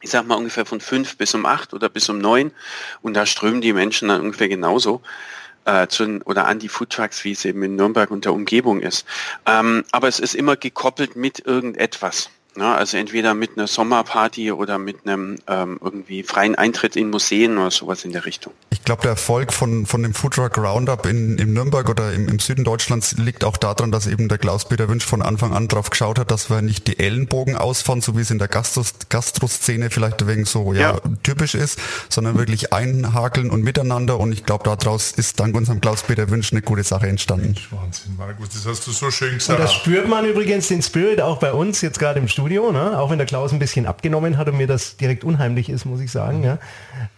ich 0.00 0.10
sag 0.10 0.26
mal 0.26 0.36
ungefähr 0.36 0.64
von 0.64 0.80
fünf 0.80 1.16
bis 1.16 1.34
um 1.34 1.44
acht 1.44 1.74
oder 1.74 1.88
bis 1.88 2.08
um 2.08 2.18
neun 2.18 2.52
und 3.02 3.14
da 3.14 3.26
strömen 3.26 3.60
die 3.60 3.72
Menschen 3.72 4.08
dann 4.08 4.20
ungefähr 4.20 4.48
genauso 4.48 5.02
äh, 5.68 5.86
zu, 5.88 6.20
oder 6.24 6.46
an 6.46 6.58
die 6.58 6.68
Foodtrucks, 6.68 7.24
wie 7.24 7.32
es 7.32 7.44
eben 7.44 7.62
in 7.62 7.76
Nürnberg 7.76 8.10
und 8.10 8.24
der 8.24 8.32
Umgebung 8.32 8.80
ist. 8.80 9.06
Ähm, 9.46 9.84
aber 9.92 10.08
es 10.08 10.18
ist 10.18 10.34
immer 10.34 10.56
gekoppelt 10.56 11.14
mit 11.14 11.46
irgendetwas. 11.46 12.30
Ne? 12.58 12.74
Also 12.74 12.96
entweder 12.96 13.34
mit 13.34 13.56
einer 13.56 13.68
Sommerparty 13.68 14.50
oder 14.50 14.78
mit 14.78 15.06
einem 15.06 15.38
ähm, 15.46 15.78
irgendwie 15.80 16.24
freien 16.24 16.56
Eintritt 16.56 16.96
in 16.96 17.08
Museen 17.08 17.56
oder 17.56 17.70
sowas 17.70 18.04
in 18.04 18.10
der 18.10 18.26
Richtung. 18.26 18.52
Ich 18.70 18.82
glaube, 18.82 19.02
der 19.02 19.12
Erfolg 19.12 19.52
von, 19.52 19.86
von 19.86 20.02
dem 20.02 20.12
Foodtruck 20.12 20.58
Roundup 20.58 21.06
in, 21.06 21.38
in 21.38 21.52
Nürnberg 21.52 21.88
oder 21.88 22.12
im, 22.12 22.26
im 22.28 22.40
Süden 22.40 22.64
Deutschlands 22.64 23.16
liegt 23.16 23.44
auch 23.44 23.56
daran, 23.56 23.92
dass 23.92 24.08
eben 24.08 24.28
der 24.28 24.38
Klaus-Peter 24.38 24.88
Wünsch 24.88 25.06
von 25.06 25.22
Anfang 25.22 25.54
an 25.54 25.68
drauf 25.68 25.90
geschaut 25.90 26.18
hat, 26.18 26.32
dass 26.32 26.50
wir 26.50 26.60
nicht 26.60 26.88
die 26.88 26.98
Ellenbogen 26.98 27.54
ausfahren, 27.54 28.00
so 28.00 28.16
wie 28.16 28.22
es 28.22 28.32
in 28.32 28.40
der 28.40 28.48
Gastros, 28.48 28.94
Gastroszene 29.08 29.90
vielleicht 29.90 30.26
wegen 30.26 30.44
so 30.44 30.72
ja, 30.72 30.94
ja, 30.94 31.00
typisch 31.22 31.54
ist, 31.54 31.78
sondern 32.08 32.36
wirklich 32.38 32.72
einhakeln 32.72 33.50
und 33.50 33.62
miteinander. 33.62 34.18
Und 34.18 34.32
ich 34.32 34.44
glaube, 34.44 34.64
daraus 34.64 35.12
ist 35.12 35.38
dank 35.38 35.54
unserem 35.54 35.80
Klaus-Peter 35.80 36.28
Wünsch 36.28 36.50
eine 36.50 36.62
gute 36.62 36.82
Sache 36.82 37.06
entstanden. 37.06 37.54
Wahnsinn, 37.70 38.16
Markus, 38.18 38.48
das 38.48 38.66
hast 38.66 38.84
du 38.84 38.90
so 38.90 39.12
schön 39.12 39.34
gesagt. 39.34 39.60
Und 39.60 39.64
das 39.64 39.74
spürt 39.74 40.08
man 40.08 40.24
übrigens 40.24 40.66
den 40.66 40.82
Spirit 40.82 41.20
auch 41.20 41.38
bei 41.38 41.52
uns 41.52 41.82
jetzt 41.82 42.00
gerade 42.00 42.18
im 42.18 42.26
Studio. 42.26 42.47
Studio, 42.48 42.72
ne? 42.72 42.98
auch 42.98 43.10
wenn 43.10 43.18
der 43.18 43.26
Klaus 43.26 43.52
ein 43.52 43.58
bisschen 43.58 43.84
abgenommen 43.84 44.38
hat 44.38 44.48
und 44.48 44.56
mir 44.56 44.66
das 44.66 44.96
direkt 44.96 45.22
unheimlich 45.22 45.68
ist, 45.68 45.84
muss 45.84 46.00
ich 46.00 46.10
sagen. 46.10 46.42
Ja? 46.42 46.56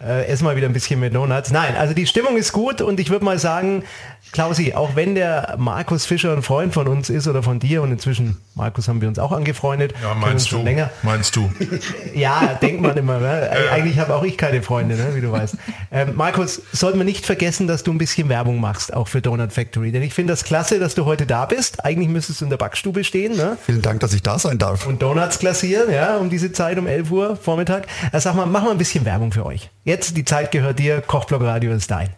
Äh, 0.05 0.29
erstmal 0.29 0.57
wieder 0.57 0.67
ein 0.67 0.73
bisschen 0.73 0.99
mit 0.99 1.15
Donuts. 1.15 1.53
Nein, 1.53 1.77
also 1.77 1.95
die 1.95 2.09
Stimmung 2.09 2.37
ist 2.37 2.53
gut 2.53 2.83
und 2.83 2.99
ich 2.99 3.11
würde 3.11 3.25
mal 3.25 3.39
sagen, 3.39 3.85
Klausi, 4.33 4.75
auch 4.75 4.97
wenn 4.97 5.15
der 5.15 5.57
Markus 5.59 6.07
Fischer 6.07 6.33
ein 6.33 6.43
Freund 6.43 6.73
von 6.73 6.87
uns 6.87 7.11
ist 7.11 7.27
oder 7.27 7.43
von 7.43 7.59
dir 7.59 7.83
und 7.83 7.91
inzwischen, 7.91 8.39
Markus 8.55 8.89
haben 8.89 9.01
wir 9.01 9.09
uns 9.09 9.19
auch 9.19 9.33
angefreundet. 9.33 9.95
Ja, 10.03 10.15
meinst 10.15 10.53
du? 10.53 10.63
Länger. 10.63 10.91
Meinst 11.03 11.35
du? 11.35 11.51
ja, 12.15 12.59
denkt 12.61 12.81
man 12.81 12.97
immer. 12.97 13.19
Ne? 13.19 13.51
Eigentlich 13.73 13.99
habe 13.99 14.15
auch 14.15 14.23
ich 14.23 14.37
keine 14.37 14.63
Freunde, 14.63 14.97
ne? 14.97 15.15
wie 15.15 15.21
du 15.21 15.33
weißt. 15.33 15.57
Ähm, 15.93 16.13
Markus, 16.15 16.63
sollten 16.73 16.99
wir 16.99 17.05
nicht 17.05 17.27
vergessen, 17.27 17.67
dass 17.67 17.83
du 17.83 17.93
ein 17.93 17.99
bisschen 17.99 18.29
Werbung 18.29 18.61
machst, 18.61 18.95
auch 18.95 19.09
für 19.09 19.21
Donut 19.21 19.53
Factory. 19.53 19.91
Denn 19.91 20.03
ich 20.03 20.15
finde 20.15 20.33
das 20.33 20.45
klasse, 20.45 20.79
dass 20.79 20.95
du 20.95 21.07
heute 21.07 21.27
da 21.27 21.47
bist. 21.47 21.85
Eigentlich 21.85 22.09
müsstest 22.09 22.41
du 22.41 22.45
in 22.45 22.51
der 22.51 22.59
Backstube 22.59 23.03
stehen. 23.03 23.37
Ne? 23.37 23.57
Vielen 23.65 23.83
Dank, 23.83 24.01
dass 24.01 24.13
ich 24.13 24.23
da 24.23 24.39
sein 24.39 24.59
darf. 24.59 24.87
Und 24.87 25.03
Donuts 25.11 25.41
klassieren, 25.41 25.93
ja, 25.93 26.19
um 26.19 26.31
diese 26.31 26.53
Zeit 26.53 26.79
um 26.79 26.87
11 26.87 27.11
Uhr 27.11 27.37
Vormittag. 27.37 27.89
Also 28.13 28.29
sag 28.29 28.37
mal, 28.37 28.47
mach 28.47 28.63
mal 28.63 28.71
ein 28.71 28.79
bisschen 28.79 29.05
Werbung 29.05 29.33
für 29.33 29.45
euch. 29.45 29.69
Jetzt, 29.83 30.17
die 30.17 30.25
Zeit 30.25 30.53
gehört 30.53 30.79
dir, 30.79 31.01
Kochblock 31.01 31.43
Radio 31.43 31.73
ist 31.73 31.91
dein. 31.91 32.11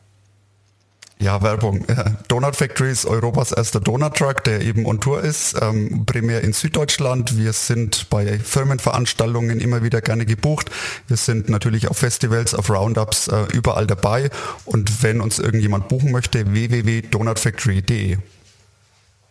Ja, 1.18 1.40
Werbung. 1.40 1.86
Donut 2.28 2.54
Factory 2.54 2.90
ist 2.90 3.06
Europas 3.06 3.52
erster 3.52 3.80
Donut 3.80 4.14
Truck, 4.14 4.44
der 4.44 4.60
eben 4.60 4.84
on 4.84 5.00
Tour 5.00 5.22
ist, 5.22 5.56
ähm, 5.62 6.04
primär 6.04 6.42
in 6.42 6.52
Süddeutschland. 6.52 7.38
Wir 7.38 7.54
sind 7.54 8.10
bei 8.10 8.38
Firmenveranstaltungen 8.38 9.58
immer 9.60 9.82
wieder 9.82 10.02
gerne 10.02 10.26
gebucht. 10.26 10.70
Wir 11.06 11.16
sind 11.16 11.48
natürlich 11.48 11.88
auf 11.88 11.96
Festivals, 11.96 12.54
auf 12.54 12.68
Roundups, 12.68 13.28
äh, 13.28 13.44
überall 13.54 13.86
dabei. 13.86 14.28
Und 14.66 15.02
wenn 15.02 15.22
uns 15.22 15.38
irgendjemand 15.38 15.88
buchen 15.88 16.12
möchte, 16.12 16.52
www.donutfactory.de. 16.52 18.18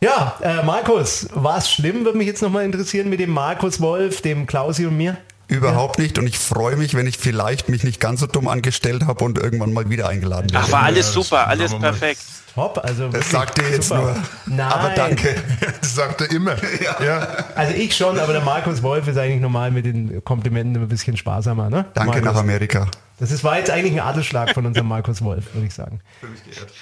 Ja, 0.03 0.35
äh, 0.41 0.63
Markus, 0.63 1.27
war 1.31 1.59
es 1.59 1.69
schlimm, 1.69 2.05
würde 2.05 2.17
mich 2.17 2.25
jetzt 2.25 2.41
nochmal 2.41 2.65
interessieren 2.65 3.07
mit 3.07 3.19
dem 3.19 3.29
Markus 3.29 3.79
Wolf, 3.81 4.23
dem 4.23 4.47
Klausi 4.47 4.87
und 4.87 4.97
mir? 4.97 5.17
Überhaupt 5.51 5.97
ja. 5.97 6.03
nicht 6.03 6.17
und 6.17 6.27
ich 6.27 6.39
freue 6.39 6.77
mich, 6.77 6.95
wenn 6.95 7.07
ich 7.07 7.17
vielleicht 7.17 7.67
mich 7.67 7.83
nicht 7.83 7.99
ganz 7.99 8.21
so 8.21 8.27
dumm 8.27 8.47
angestellt 8.47 9.05
habe 9.05 9.23
und 9.25 9.37
irgendwann 9.37 9.73
mal 9.73 9.89
wieder 9.89 10.07
eingeladen 10.07 10.51
werde. 10.51 10.65
Ach, 10.65 10.71
war 10.71 10.83
alles 10.83 11.11
super, 11.11 11.47
alles 11.47 11.77
perfekt. 11.77 12.21
Top, 12.55 12.79
also 12.83 13.09
das 13.09 13.29
sagt 13.29 13.59
ihr 13.59 13.69
jetzt 13.69 13.89
super. 13.89 14.01
nur. 14.45 14.57
Nein. 14.57 14.71
Aber 14.71 14.89
danke. 14.89 15.35
Das 15.81 15.95
sagt 15.95 16.21
er 16.21 16.31
immer. 16.31 16.55
Ja. 16.81 17.03
ja. 17.03 17.27
Also 17.55 17.73
ich 17.73 17.95
schon, 17.95 18.17
aber 18.17 18.33
der 18.33 18.41
Markus 18.41 18.81
Wolf 18.81 19.07
ist 19.07 19.17
eigentlich 19.17 19.41
normal 19.41 19.71
mit 19.71 19.85
den 19.85 20.23
Komplimenten 20.23 20.81
ein 20.81 20.87
bisschen 20.87 21.17
sparsamer. 21.17 21.69
Ne? 21.69 21.85
Danke 21.93 22.11
Markus. 22.11 22.25
nach 22.25 22.35
Amerika. 22.35 22.87
Das 23.19 23.29
ist, 23.29 23.43
war 23.43 23.57
jetzt 23.57 23.69
eigentlich 23.69 23.93
ein 23.93 23.99
Adelsschlag 23.99 24.53
von 24.53 24.65
unserem 24.65 24.87
Markus 24.87 25.21
Wolf, 25.21 25.53
würde 25.53 25.67
ich 25.67 25.73
sagen. 25.73 25.99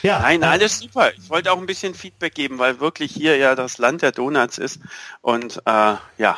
Ja, 0.04 0.20
Nein, 0.20 0.44
alles 0.44 0.80
super. 0.80 1.12
Ich 1.18 1.30
wollte 1.30 1.52
auch 1.52 1.58
ein 1.58 1.66
bisschen 1.66 1.94
Feedback 1.94 2.34
geben, 2.34 2.60
weil 2.60 2.80
wirklich 2.80 3.12
hier 3.12 3.36
ja 3.36 3.56
das 3.56 3.78
Land 3.78 4.04
der 4.04 4.12
Donuts 4.12 4.58
ist. 4.58 4.80
Und 5.22 5.62
äh, 5.66 5.96
ja, 6.18 6.38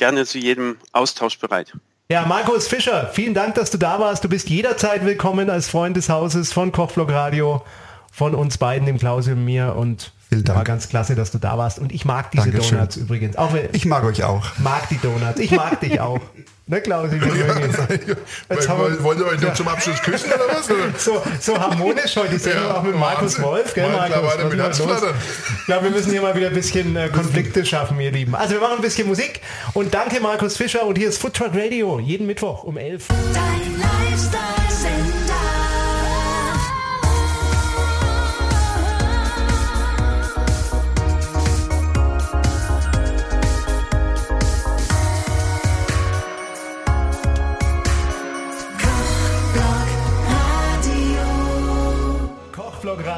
gerne 0.00 0.24
zu 0.24 0.38
jedem 0.38 0.78
Austausch 0.92 1.38
bereit. 1.38 1.72
Ja, 2.10 2.24
Markus 2.26 2.66
Fischer, 2.66 3.10
vielen 3.12 3.34
Dank, 3.34 3.54
dass 3.54 3.70
du 3.70 3.78
da 3.78 4.00
warst. 4.00 4.24
Du 4.24 4.28
bist 4.28 4.48
jederzeit 4.48 5.04
willkommen 5.04 5.48
als 5.50 5.68
Freund 5.68 5.96
des 5.96 6.08
Hauses 6.08 6.52
von 6.52 6.72
Kochblock 6.72 7.12
Radio, 7.12 7.62
von 8.10 8.34
uns 8.34 8.56
beiden, 8.56 8.86
dem 8.86 8.98
Klaus 8.98 9.28
und 9.28 9.44
mir. 9.44 9.76
Und 9.76 10.12
Vielen 10.30 10.42
Dank. 10.42 10.56
war 10.56 10.64
ganz 10.64 10.88
klasse, 10.88 11.14
dass 11.14 11.30
du 11.30 11.38
da 11.38 11.58
warst. 11.58 11.78
Und 11.78 11.92
ich 11.92 12.06
mag 12.06 12.30
diese 12.30 12.50
Dankeschön. 12.50 12.78
Donuts 12.78 12.96
übrigens. 12.96 13.36
Auch 13.36 13.54
ich 13.72 13.84
mag 13.84 14.02
euch 14.04 14.24
auch. 14.24 14.58
Mag 14.58 14.88
die 14.88 14.98
Donuts. 14.98 15.38
Ich 15.38 15.50
mag 15.50 15.78
dich 15.80 16.00
auch. 16.00 16.20
Ne, 16.70 16.80
Klausi? 16.80 17.16
Ja, 17.16 18.54
jetzt 18.54 18.68
wollt, 18.68 19.02
wollt 19.02 19.18
ihr 19.18 19.26
euch 19.26 19.40
noch 19.40 19.54
zum 19.54 19.66
Abschluss 19.66 20.00
küssen 20.02 20.30
oder 20.32 20.44
was? 20.54 20.68
So, 21.02 21.20
so 21.40 21.58
harmonisch 21.58 22.14
heute 22.14 22.30
die 22.30 22.38
Sendung 22.38 22.62
ja, 22.62 22.76
auch 22.76 22.82
mit 22.84 22.94
Markus 22.94 23.42
Wolf. 23.42 23.74
Gell, 23.74 23.90
Markus? 23.90 24.34
Ich 24.34 25.66
glaube, 25.66 25.84
wir 25.84 25.90
müssen 25.90 26.12
hier 26.12 26.22
mal 26.22 26.36
wieder 26.36 26.46
ein 26.46 26.54
bisschen 26.54 26.94
äh, 26.94 27.08
Konflikte 27.08 27.66
schaffen, 27.66 27.98
ihr 27.98 28.12
Lieben. 28.12 28.36
Also 28.36 28.54
wir 28.54 28.60
machen 28.60 28.76
ein 28.76 28.82
bisschen 28.82 29.08
Musik. 29.08 29.40
Und 29.74 29.92
danke 29.94 30.20
Markus 30.20 30.56
Fischer. 30.56 30.86
Und 30.86 30.96
hier 30.96 31.08
ist 31.08 31.18
Food 31.18 31.34
Truck 31.34 31.54
Radio. 31.54 31.98
Jeden 31.98 32.28
Mittwoch 32.28 32.62
um 32.62 32.76
11. 32.76 33.08
Dein 33.08 33.80
Lifestyle 33.80 35.19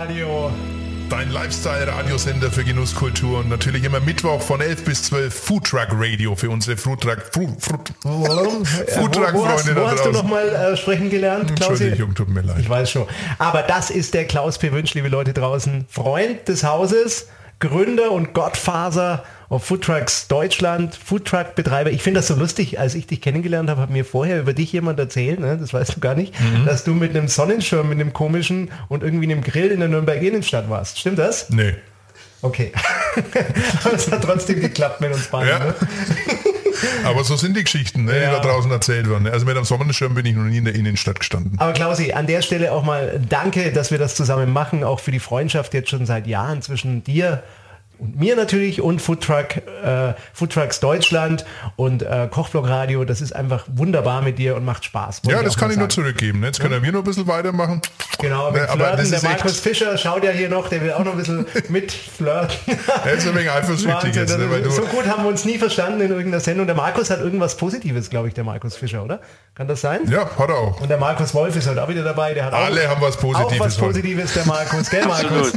Radio. 0.02 0.50
Dein 1.08 1.30
Lifestyle-Radiosender 1.30 2.50
für 2.50 2.64
Genusskultur 2.64 3.38
und 3.38 3.48
natürlich 3.48 3.84
immer 3.84 4.00
Mittwoch 4.00 4.42
von 4.42 4.60
11 4.60 4.84
bis 4.84 5.04
12 5.04 5.32
Foodtruck 5.32 5.90
Radio 5.92 6.34
für 6.34 6.50
unsere 6.50 6.76
Foodtruck 6.76 7.22
Foodtruck 7.30 7.88
Freunde 8.02 8.66
wo, 9.32 9.46
hast, 9.46 9.76
wo 9.76 9.86
hast 9.86 10.04
du 10.04 10.10
noch 10.10 10.24
mal 10.24 10.48
äh, 10.48 10.76
sprechen 10.76 11.08
gelernt, 11.08 11.54
Klaus? 11.54 11.80
Entschuldigung, 11.80 12.16
tut 12.16 12.30
mir 12.30 12.40
leid. 12.40 12.56
Ich 12.58 12.68
weiß 12.68 12.90
schon. 12.90 13.06
Aber 13.38 13.62
das 13.62 13.90
ist 13.90 14.14
der 14.14 14.24
Klaus 14.24 14.58
P. 14.58 14.72
Wünsch, 14.72 14.92
liebe 14.94 15.06
Leute 15.06 15.32
draußen, 15.34 15.86
Freund 15.88 16.48
des 16.48 16.64
Hauses, 16.64 17.28
Gründer 17.60 18.10
und 18.10 18.34
Gottfaser 18.34 19.22
auf 19.52 19.64
Foodtrucks 19.64 20.28
Deutschland, 20.28 20.96
Foodtruck-Betreiber. 20.96 21.90
Ich 21.90 22.02
finde 22.02 22.20
das 22.20 22.28
so 22.28 22.34
lustig, 22.34 22.80
als 22.80 22.94
ich 22.94 23.06
dich 23.06 23.20
kennengelernt 23.20 23.68
habe, 23.68 23.82
hat 23.82 23.90
mir 23.90 24.06
vorher 24.06 24.40
über 24.40 24.54
dich 24.54 24.72
jemand 24.72 24.98
erzählt, 24.98 25.40
ne, 25.40 25.58
das 25.58 25.74
weißt 25.74 25.96
du 25.96 26.00
gar 26.00 26.14
nicht, 26.14 26.32
mhm. 26.40 26.64
dass 26.64 26.84
du 26.84 26.94
mit 26.94 27.14
einem 27.14 27.28
Sonnenschirm, 27.28 27.86
mit 27.90 28.00
einem 28.00 28.14
komischen 28.14 28.70
und 28.88 29.02
irgendwie 29.02 29.30
einem 29.30 29.42
Grill 29.42 29.70
in 29.70 29.80
der 29.80 29.90
Nürnberg 29.90 30.22
Innenstadt 30.22 30.70
warst. 30.70 30.98
Stimmt 30.98 31.18
das? 31.18 31.50
Nee. 31.50 31.74
Okay. 32.40 32.72
Aber 33.84 33.94
es 33.94 34.10
hat 34.10 34.24
trotzdem 34.24 34.58
geklappt 34.58 35.02
mit 35.02 35.12
uns 35.12 35.26
beiden. 35.26 35.50
Ja. 35.50 35.58
Ne? 35.58 35.74
Aber 37.04 37.22
so 37.22 37.36
sind 37.36 37.54
die 37.54 37.62
Geschichten, 37.62 38.06
ne, 38.06 38.22
ja. 38.22 38.30
die 38.30 38.36
da 38.36 38.40
draußen 38.40 38.70
erzählt 38.70 39.10
werden. 39.10 39.28
Also 39.28 39.44
mit 39.44 39.54
einem 39.54 39.66
Sonnenschirm 39.66 40.14
bin 40.14 40.24
ich 40.24 40.34
noch 40.34 40.44
nie 40.44 40.56
in 40.56 40.64
der 40.64 40.74
Innenstadt 40.74 41.20
gestanden. 41.20 41.58
Aber 41.58 41.74
Klausi, 41.74 42.12
an 42.12 42.26
der 42.26 42.40
Stelle 42.40 42.72
auch 42.72 42.84
mal 42.84 43.20
danke, 43.28 43.70
dass 43.70 43.90
wir 43.90 43.98
das 43.98 44.14
zusammen 44.14 44.50
machen, 44.50 44.82
auch 44.82 44.98
für 44.98 45.10
die 45.10 45.20
Freundschaft 45.20 45.74
jetzt 45.74 45.90
schon 45.90 46.06
seit 46.06 46.26
Jahren 46.26 46.62
zwischen 46.62 47.04
dir 47.04 47.42
und 48.02 48.18
mir 48.18 48.34
natürlich 48.34 48.80
und 48.80 49.00
Foodtruck, 49.00 49.58
äh, 49.58 50.14
Foodtrucks 50.32 50.80
Deutschland 50.80 51.44
und 51.76 52.02
äh, 52.02 52.28
Kochblock 52.28 52.68
Radio. 52.68 53.04
Das 53.04 53.20
ist 53.20 53.34
einfach 53.34 53.64
wunderbar 53.72 54.22
mit 54.22 54.38
dir 54.38 54.56
und 54.56 54.64
macht 54.64 54.84
Spaß. 54.84 55.22
Ja, 55.26 55.40
das 55.42 55.56
kann 55.56 55.68
ich 55.70 55.76
sagen. 55.76 55.80
nur 55.82 55.88
zurückgeben. 55.88 56.40
Ne? 56.40 56.46
Jetzt 56.46 56.58
können 56.58 56.74
ja. 56.74 56.82
wir 56.82 56.90
noch 56.90 57.00
ein 57.00 57.04
bisschen 57.04 57.28
weitermachen. 57.28 57.80
Genau, 58.18 58.50
mit 58.50 58.60
ne, 58.60 58.68
Flirten. 58.68 59.10
Der 59.10 59.22
Markus 59.22 59.60
Fischer 59.60 59.96
schaut 59.96 60.24
ja 60.24 60.32
hier 60.32 60.48
noch, 60.48 60.68
der 60.68 60.82
will 60.82 60.92
auch 60.92 61.04
noch 61.04 61.12
ein 61.12 61.18
bisschen 61.18 61.46
mitflirten. 61.68 62.56
er 63.04 63.12
ist 63.12 63.26
ein 63.26 63.34
wenig 63.36 63.50
eifersüchtig 63.50 64.16
jetzt. 64.16 64.36
Ne, 64.36 64.70
so 64.70 64.82
gut 64.82 65.06
haben 65.06 65.22
wir 65.22 65.28
uns 65.28 65.44
nie 65.44 65.58
verstanden 65.58 66.00
in 66.00 66.10
irgendeiner 66.10 66.40
Sendung. 66.40 66.66
Der 66.66 66.74
Markus 66.74 67.08
hat 67.08 67.20
irgendwas 67.20 67.56
Positives, 67.56 68.10
glaube 68.10 68.26
ich, 68.26 68.34
der 68.34 68.42
Markus 68.42 68.76
Fischer, 68.76 69.04
oder? 69.04 69.20
Kann 69.54 69.68
das 69.68 69.80
sein? 69.80 70.00
Ja, 70.08 70.30
hat 70.38 70.48
er 70.48 70.56
auch. 70.56 70.80
Und 70.80 70.88
der 70.88 70.96
Markus 70.96 71.34
Wolf 71.34 71.54
ist 71.56 71.68
heute 71.68 71.84
auch 71.84 71.88
wieder 71.88 72.02
dabei. 72.02 72.32
Der 72.32 72.46
hat 72.46 72.54
Alle 72.54 72.86
auch, 72.86 72.92
haben 72.92 73.02
was 73.02 73.16
Positives. 73.16 73.60
Auch 73.60 73.66
was 73.66 73.76
Positives, 73.76 74.32
der 74.32 74.46
Markus. 74.46 74.88
Gell, 74.88 75.04
Markus? 75.06 75.52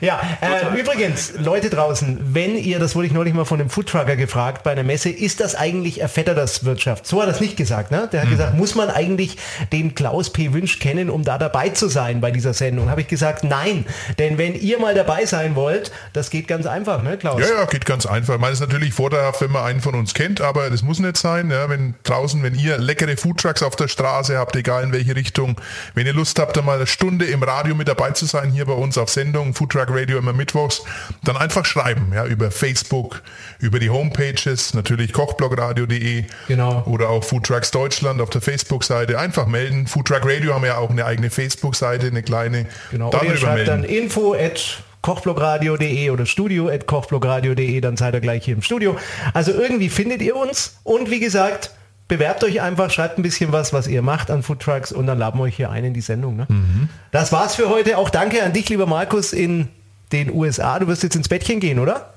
ja, 0.00 0.20
äh, 0.40 0.78
übrigens, 0.78 1.32
Leute 1.38 1.70
draußen, 1.70 1.79
wenn 2.20 2.56
ihr, 2.56 2.78
das 2.78 2.94
wurde 2.94 3.06
ich 3.06 3.12
neulich 3.12 3.34
mal 3.34 3.44
von 3.44 3.60
einem 3.60 3.70
Foodtrucker 3.70 4.16
gefragt 4.16 4.62
bei 4.62 4.72
einer 4.72 4.82
Messe, 4.82 5.10
ist 5.10 5.40
das 5.40 5.54
eigentlich 5.54 6.00
Wirtschaft? 6.00 7.06
So 7.06 7.20
hat 7.20 7.28
er 7.28 7.34
es 7.34 7.40
nicht 7.40 7.56
gesagt. 7.56 7.90
Ne? 7.90 8.08
Der 8.12 8.20
hat 8.20 8.28
mhm. 8.28 8.32
gesagt, 8.32 8.54
muss 8.54 8.74
man 8.74 8.90
eigentlich 8.90 9.36
den 9.72 9.94
Klaus 9.94 10.30
P. 10.30 10.52
Wünsch 10.52 10.78
kennen, 10.78 11.10
um 11.10 11.24
da 11.24 11.38
dabei 11.38 11.70
zu 11.70 11.88
sein 11.88 12.20
bei 12.20 12.30
dieser 12.30 12.54
Sendung? 12.54 12.90
Habe 12.90 13.00
ich 13.00 13.08
gesagt, 13.08 13.44
nein. 13.44 13.86
Denn 14.18 14.38
wenn 14.38 14.54
ihr 14.54 14.78
mal 14.78 14.94
dabei 14.94 15.26
sein 15.26 15.56
wollt, 15.56 15.90
das 16.12 16.30
geht 16.30 16.46
ganz 16.46 16.66
einfach, 16.66 17.02
ne, 17.02 17.16
Klaus? 17.16 17.40
Ja, 17.40 17.60
ja, 17.60 17.64
geht 17.64 17.86
ganz 17.86 18.06
einfach. 18.06 18.34
Ich 18.34 18.40
meine, 18.40 18.52
es 18.52 18.60
ist 18.60 18.66
natürlich 18.68 18.94
vorteilhaft, 18.94 19.40
wenn 19.40 19.50
man 19.50 19.64
einen 19.64 19.80
von 19.80 19.94
uns 19.94 20.14
kennt, 20.14 20.40
aber 20.40 20.70
das 20.70 20.82
muss 20.82 20.98
nicht 20.98 21.16
sein. 21.16 21.50
Ja, 21.50 21.68
wenn 21.68 21.94
draußen, 22.04 22.42
wenn 22.42 22.54
ihr 22.54 22.78
leckere 22.78 23.16
Food 23.16 23.40
Foodtrucks 23.40 23.62
auf 23.62 23.76
der 23.76 23.88
Straße 23.88 24.36
habt, 24.36 24.56
egal 24.56 24.82
in 24.82 24.92
welche 24.92 25.14
Richtung. 25.14 25.56
Wenn 25.94 26.06
ihr 26.06 26.12
Lust 26.12 26.38
habt, 26.38 26.56
da 26.56 26.62
mal 26.62 26.76
eine 26.76 26.86
Stunde 26.86 27.26
im 27.26 27.42
Radio 27.42 27.74
mit 27.74 27.88
dabei 27.88 28.10
zu 28.10 28.26
sein, 28.26 28.50
hier 28.50 28.66
bei 28.66 28.72
uns 28.72 28.98
auf 28.98 29.08
Sendung, 29.08 29.54
Foodtruck 29.54 29.88
Radio 29.88 30.18
immer 30.18 30.32
mittwochs, 30.32 30.82
dann 31.22 31.36
einfach 31.36 31.64
schreiben, 31.70 32.12
ja, 32.14 32.26
über 32.26 32.50
Facebook, 32.50 33.22
über 33.58 33.78
die 33.78 33.90
Homepages, 33.90 34.74
natürlich 34.74 35.12
kochblogradio.de 35.12 36.24
genau. 36.48 36.82
oder 36.86 37.08
auch 37.08 37.24
Foodtrucks 37.24 37.70
Deutschland 37.70 38.20
auf 38.20 38.30
der 38.30 38.40
Facebook-Seite. 38.40 39.18
Einfach 39.18 39.46
melden. 39.46 39.86
Foodtruck 39.86 40.24
Radio 40.24 40.54
haben 40.54 40.64
ja 40.64 40.76
auch 40.76 40.90
eine 40.90 41.06
eigene 41.06 41.30
Facebook-Seite, 41.30 42.08
eine 42.08 42.22
kleine. 42.22 42.66
Genau. 42.90 43.10
Dann, 43.10 43.36
schreibt 43.36 43.54
melden. 43.54 43.66
dann 43.66 43.84
info 43.84 44.34
at 44.34 44.82
kochblogradio.de 45.02 46.10
oder 46.10 46.26
studio 46.26 46.68
at 46.68 46.86
kochblogradio.de, 46.86 47.80
dann 47.80 47.96
seid 47.96 48.14
ihr 48.14 48.20
gleich 48.20 48.44
hier 48.44 48.54
im 48.54 48.62
Studio. 48.62 48.96
Also 49.32 49.52
irgendwie 49.52 49.88
findet 49.88 50.20
ihr 50.20 50.36
uns 50.36 50.78
und 50.82 51.10
wie 51.10 51.20
gesagt, 51.20 51.70
bewerbt 52.08 52.44
euch 52.44 52.60
einfach, 52.60 52.90
schreibt 52.90 53.18
ein 53.18 53.22
bisschen 53.22 53.52
was, 53.52 53.72
was 53.72 53.86
ihr 53.86 54.02
macht 54.02 54.30
an 54.30 54.42
Food 54.42 54.60
Trucks 54.60 54.92
und 54.92 55.06
dann 55.06 55.18
laden 55.18 55.38
wir 55.38 55.44
euch 55.44 55.56
hier 55.56 55.70
ein 55.70 55.84
in 55.84 55.94
die 55.94 56.00
Sendung. 56.00 56.36
Ne? 56.36 56.46
Mhm. 56.48 56.88
Das 57.12 57.32
war's 57.32 57.54
für 57.54 57.70
heute. 57.70 57.96
Auch 57.96 58.10
danke 58.10 58.42
an 58.42 58.52
dich, 58.52 58.68
lieber 58.68 58.86
Markus, 58.86 59.32
in 59.32 59.68
den 60.12 60.32
USA. 60.32 60.78
Du 60.78 60.86
wirst 60.86 61.02
jetzt 61.02 61.16
ins 61.16 61.28
Bettchen 61.28 61.60
gehen, 61.60 61.78
oder? 61.78 62.14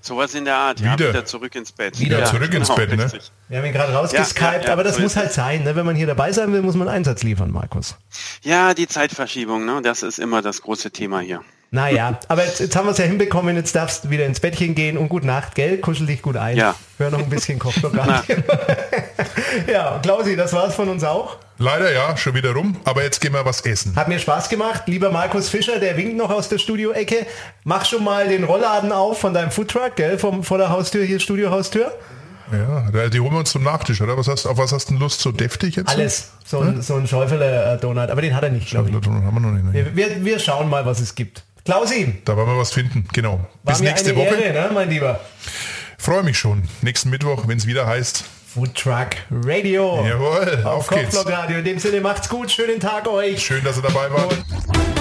Sowas 0.00 0.34
in 0.36 0.44
der 0.44 0.54
Art, 0.54 0.80
wieder, 0.80 0.90
ja, 0.90 0.98
wieder 0.98 1.24
zurück 1.24 1.54
ins 1.56 1.72
Bett. 1.72 1.98
Wieder 1.98 2.20
ja, 2.20 2.24
zurück 2.26 2.54
ins 2.54 2.68
genau, 2.68 2.76
Bett, 2.76 2.96
ne? 2.96 3.10
Wir 3.48 3.58
haben 3.58 3.64
ihn 3.64 3.72
gerade 3.72 3.92
rausgeskypt, 3.92 4.62
ja, 4.62 4.66
ja, 4.68 4.72
aber 4.72 4.84
das 4.84 4.96
so 4.96 5.02
muss 5.02 5.16
halt 5.16 5.32
sein, 5.32 5.64
ne? 5.64 5.74
Wenn 5.74 5.84
man 5.84 5.96
hier 5.96 6.06
dabei 6.06 6.30
sein 6.30 6.52
will, 6.52 6.62
muss 6.62 6.76
man 6.76 6.88
Einsatz 6.88 7.24
liefern, 7.24 7.50
Markus. 7.50 7.96
Ja, 8.42 8.72
die 8.72 8.86
Zeitverschiebung, 8.86 9.64
ne? 9.64 9.80
Das 9.82 10.04
ist 10.04 10.20
immer 10.20 10.42
das 10.42 10.62
große 10.62 10.92
Thema 10.92 11.20
hier. 11.20 11.40
Naja, 11.72 12.20
aber 12.28 12.44
jetzt, 12.44 12.60
jetzt 12.60 12.76
haben 12.76 12.86
wir 12.86 12.92
es 12.92 12.98
ja 12.98 13.04
hinbekommen, 13.04 13.56
jetzt 13.56 13.74
darfst 13.74 14.04
du 14.04 14.10
wieder 14.10 14.26
ins 14.26 14.38
Bettchen 14.38 14.76
gehen 14.76 14.96
und 14.96 15.08
gut 15.08 15.24
Nacht, 15.24 15.56
gell? 15.56 15.78
Kuschel 15.78 16.06
dich 16.06 16.22
gut 16.22 16.36
ein. 16.36 16.56
Ja. 16.56 16.76
Hör 16.98 17.10
noch 17.10 17.18
ein 17.18 17.28
bisschen 17.28 17.58
Kochprogramm. 17.58 18.22
ja, 19.66 19.98
Klausi, 20.02 20.36
das 20.36 20.52
war's 20.52 20.74
von 20.74 20.88
uns 20.88 21.04
auch. 21.04 21.36
Leider 21.58 21.92
ja, 21.92 22.16
schon 22.16 22.34
wieder 22.34 22.52
rum, 22.52 22.76
aber 22.84 23.02
jetzt 23.02 23.20
gehen 23.20 23.32
wir 23.32 23.44
was 23.44 23.62
essen. 23.62 23.96
Hat 23.96 24.08
mir 24.08 24.18
Spaß 24.18 24.48
gemacht. 24.48 24.82
Lieber 24.86 25.10
Markus 25.10 25.48
Fischer, 25.48 25.78
der 25.78 25.96
winkt 25.96 26.16
noch 26.16 26.30
aus 26.30 26.48
der 26.48 26.58
Studioecke. 26.58 27.26
Mach 27.64 27.86
schon 27.86 28.04
mal 28.04 28.28
den 28.28 28.44
Rollladen 28.44 28.92
auf 28.92 29.20
von 29.20 29.32
deinem 29.32 29.50
Foodtruck, 29.50 29.96
gell? 29.96 30.18
Vom, 30.18 30.42
vor 30.42 30.58
der 30.58 30.68
Haustür, 30.68 31.04
hier 31.04 31.18
Studiohaustür. 31.18 31.92
Ja, 32.52 33.08
die 33.08 33.18
holen 33.18 33.32
wir 33.32 33.38
uns 33.38 33.50
zum 33.50 33.64
Nachtisch, 33.64 34.00
oder? 34.00 34.16
Was 34.16 34.28
hast, 34.28 34.46
auf 34.46 34.58
was 34.58 34.72
hast 34.72 34.90
du 34.90 34.94
Lust? 34.94 35.20
So 35.20 35.32
deftig 35.32 35.76
jetzt? 35.76 35.88
Alles. 35.88 36.30
So 36.44 36.60
ein, 36.60 36.74
hm? 36.74 36.82
so 36.82 36.94
ein 36.94 37.08
Schäufele-Donut. 37.08 38.10
Aber 38.10 38.22
den 38.22 38.36
hat 38.36 38.44
er 38.44 38.50
nicht, 38.50 38.68
glaube 38.68 38.90
ich. 38.90 38.94
Haben 38.94 39.34
wir, 39.34 39.40
noch 39.40 39.50
nicht, 39.50 39.64
ne? 39.64 39.90
wir, 39.94 40.24
wir 40.24 40.38
schauen 40.38 40.68
mal, 40.68 40.86
was 40.86 41.00
es 41.00 41.14
gibt. 41.14 41.42
Klausi. 41.64 42.14
Da 42.24 42.36
wollen 42.36 42.46
wir 42.46 42.58
was 42.58 42.72
finden, 42.72 43.08
genau. 43.12 43.40
War 43.64 43.74
Bis 43.74 43.80
nächste 43.80 44.14
Woche. 44.14 44.36
Ehre, 44.36 44.68
ne, 44.68 44.70
mein 44.72 44.88
Lieber. 44.88 45.18
Freue 45.98 46.22
mich 46.22 46.38
schon. 46.38 46.62
Nächsten 46.82 47.10
Mittwoch, 47.10 47.48
wenn 47.48 47.58
es 47.58 47.66
wieder 47.66 47.86
heißt. 47.86 48.24
Food 48.56 48.74
Truck 48.74 49.08
Radio. 49.30 50.02
Jawohl, 50.02 50.62
auf, 50.64 50.88
auf 50.88 50.88
geht's. 50.88 51.26
Radio. 51.26 51.58
In 51.58 51.64
dem 51.66 51.78
Sinne 51.78 52.00
macht's 52.00 52.26
gut. 52.26 52.50
Schönen 52.50 52.80
Tag 52.80 53.06
euch. 53.06 53.44
Schön, 53.44 53.62
dass 53.62 53.76
ihr 53.76 53.82
dabei 53.82 54.10
wart. 54.10 54.32
Und 54.32 54.95